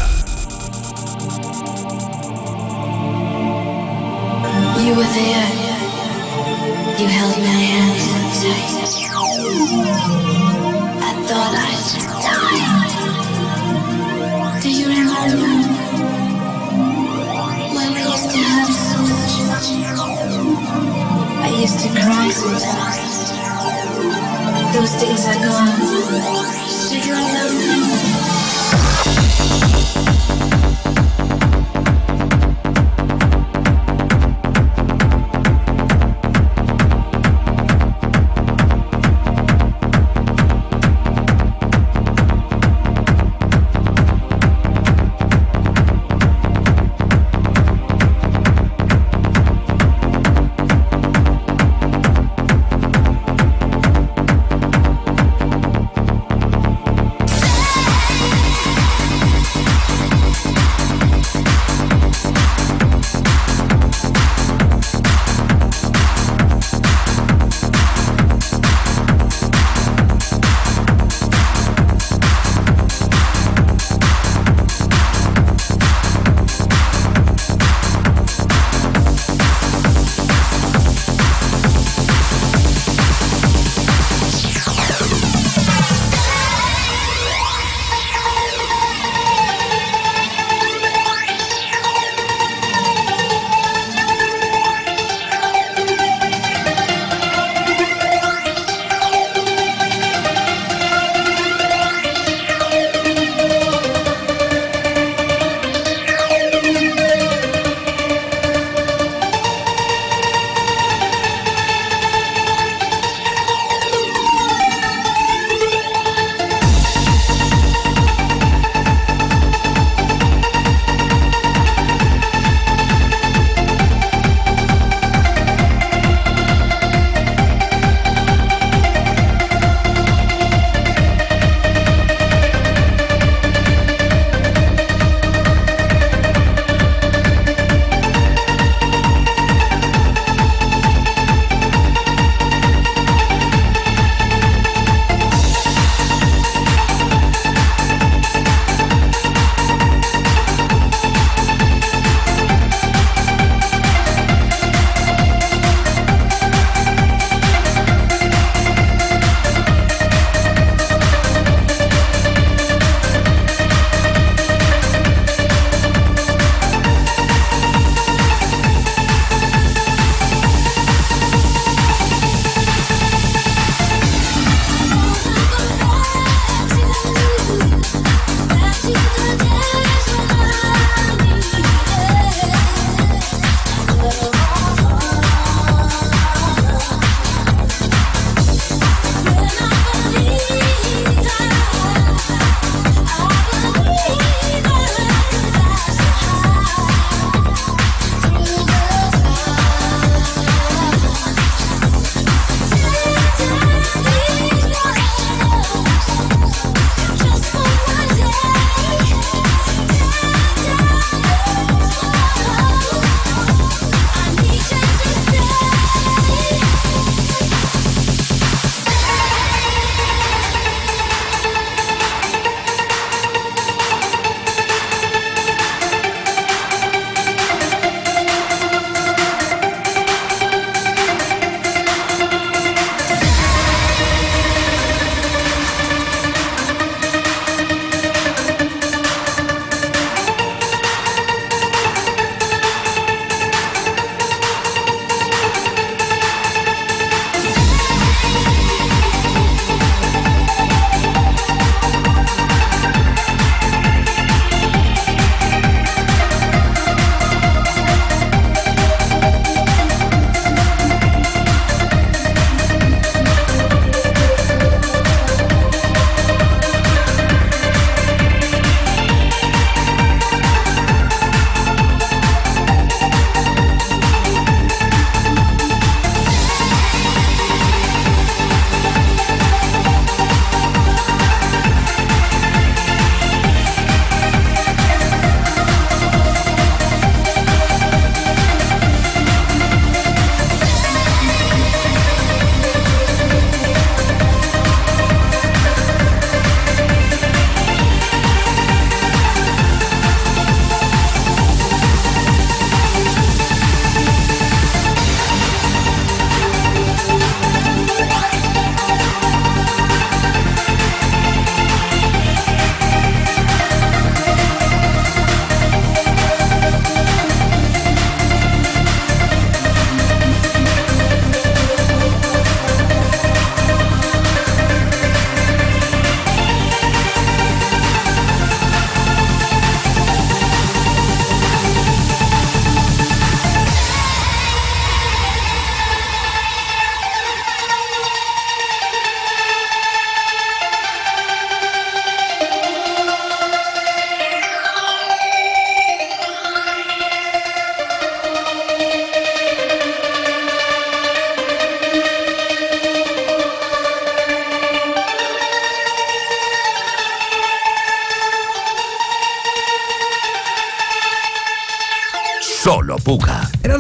You 4.85 4.95
were 4.95 5.11
there. 5.15 5.49
You 6.99 7.07
held 7.09 7.39
my 7.39 7.47
hand 7.47 8.01
tight. 8.43 8.80
Used 21.61 21.81
to 21.81 21.89
cry 21.91 22.31
sometimes. 22.31 23.33
Those 24.75 24.93
days 24.93 25.27
are 25.29 25.35
gone. 25.35 25.79
Do 26.89 26.97
you? 26.97 27.31
Thank 29.93 30.10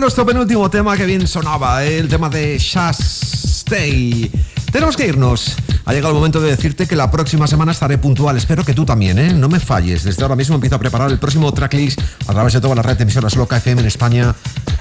nuestro 0.00 0.24
penúltimo 0.24 0.70
tema 0.70 0.96
que 0.96 1.04
bien 1.04 1.28
sonaba, 1.28 1.84
¿eh? 1.84 1.98
el 1.98 2.08
tema 2.08 2.30
de 2.30 2.56
Shastay. 2.58 4.30
Tenemos 4.72 4.96
que 4.96 5.06
irnos. 5.06 5.56
Ha 5.84 5.92
llegado 5.92 6.08
el 6.08 6.14
momento 6.14 6.40
de 6.40 6.48
decirte 6.48 6.86
que 6.86 6.96
la 6.96 7.10
próxima 7.10 7.46
semana 7.46 7.72
estaré 7.72 7.98
puntual. 7.98 8.38
Espero 8.38 8.64
que 8.64 8.72
tú 8.72 8.86
también, 8.86 9.18
¿eh? 9.18 9.34
No 9.34 9.50
me 9.50 9.60
falles. 9.60 10.02
Desde 10.02 10.22
ahora 10.22 10.36
mismo 10.36 10.54
empiezo 10.54 10.76
a 10.76 10.78
preparar 10.78 11.10
el 11.10 11.18
próximo 11.18 11.52
tracklist 11.52 12.00
a 12.26 12.32
través 12.32 12.54
de 12.54 12.62
toda 12.62 12.74
la 12.74 12.82
red 12.82 12.96
de 12.96 13.02
emisoras 13.02 13.36
Loca 13.36 13.58
FM 13.58 13.82
en 13.82 13.88
España. 13.88 14.34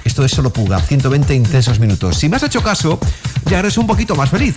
Esto 0.04 0.24
es 0.24 0.32
solo 0.32 0.50
Puga, 0.54 0.80
120 0.80 1.34
intensos 1.34 1.78
minutos. 1.80 2.16
Si 2.16 2.30
me 2.30 2.36
has 2.36 2.42
hecho 2.42 2.62
caso, 2.62 2.98
ya 3.44 3.58
eres 3.58 3.76
un 3.76 3.86
poquito 3.86 4.16
más 4.16 4.30
feliz. 4.30 4.56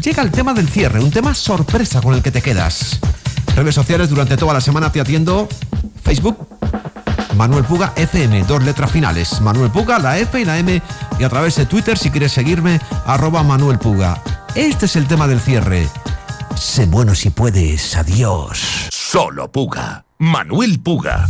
Llega 0.00 0.22
el 0.22 0.30
tema 0.30 0.54
del 0.54 0.68
cierre, 0.68 1.00
un 1.00 1.10
tema 1.10 1.34
sorpresa 1.34 2.00
con 2.00 2.14
el 2.14 2.22
que 2.22 2.30
te 2.30 2.40
quedas. 2.40 3.00
Redes 3.56 3.74
sociales 3.74 4.08
durante 4.08 4.36
toda 4.36 4.54
la 4.54 4.60
semana 4.60 4.92
te 4.92 5.00
atiendo. 5.00 5.48
Facebook, 6.04 6.41
Manuel 7.42 7.64
Puga 7.64 7.92
FM, 7.96 8.44
dos 8.44 8.62
letras 8.62 8.88
finales. 8.88 9.40
Manuel 9.40 9.68
Puga, 9.72 9.98
la 9.98 10.16
F 10.16 10.40
y 10.40 10.44
la 10.44 10.60
M. 10.60 10.80
Y 11.18 11.24
a 11.24 11.28
través 11.28 11.56
de 11.56 11.66
Twitter, 11.66 11.98
si 11.98 12.08
quieres 12.08 12.30
seguirme, 12.30 12.80
arroba 13.04 13.42
Manuel 13.42 13.80
Puga. 13.80 14.22
Este 14.54 14.86
es 14.86 14.94
el 14.94 15.08
tema 15.08 15.26
del 15.26 15.40
cierre. 15.40 15.88
Sé 16.54 16.86
bueno 16.86 17.16
si 17.16 17.30
puedes. 17.30 17.96
Adiós. 17.96 18.88
Solo 18.92 19.50
Puga. 19.50 20.04
Manuel 20.18 20.78
Puga. 20.78 21.28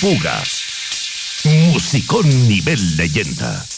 Puga. 0.00 0.42
Musicón 1.44 2.26
nivel 2.48 2.96
leyenda. 2.96 3.69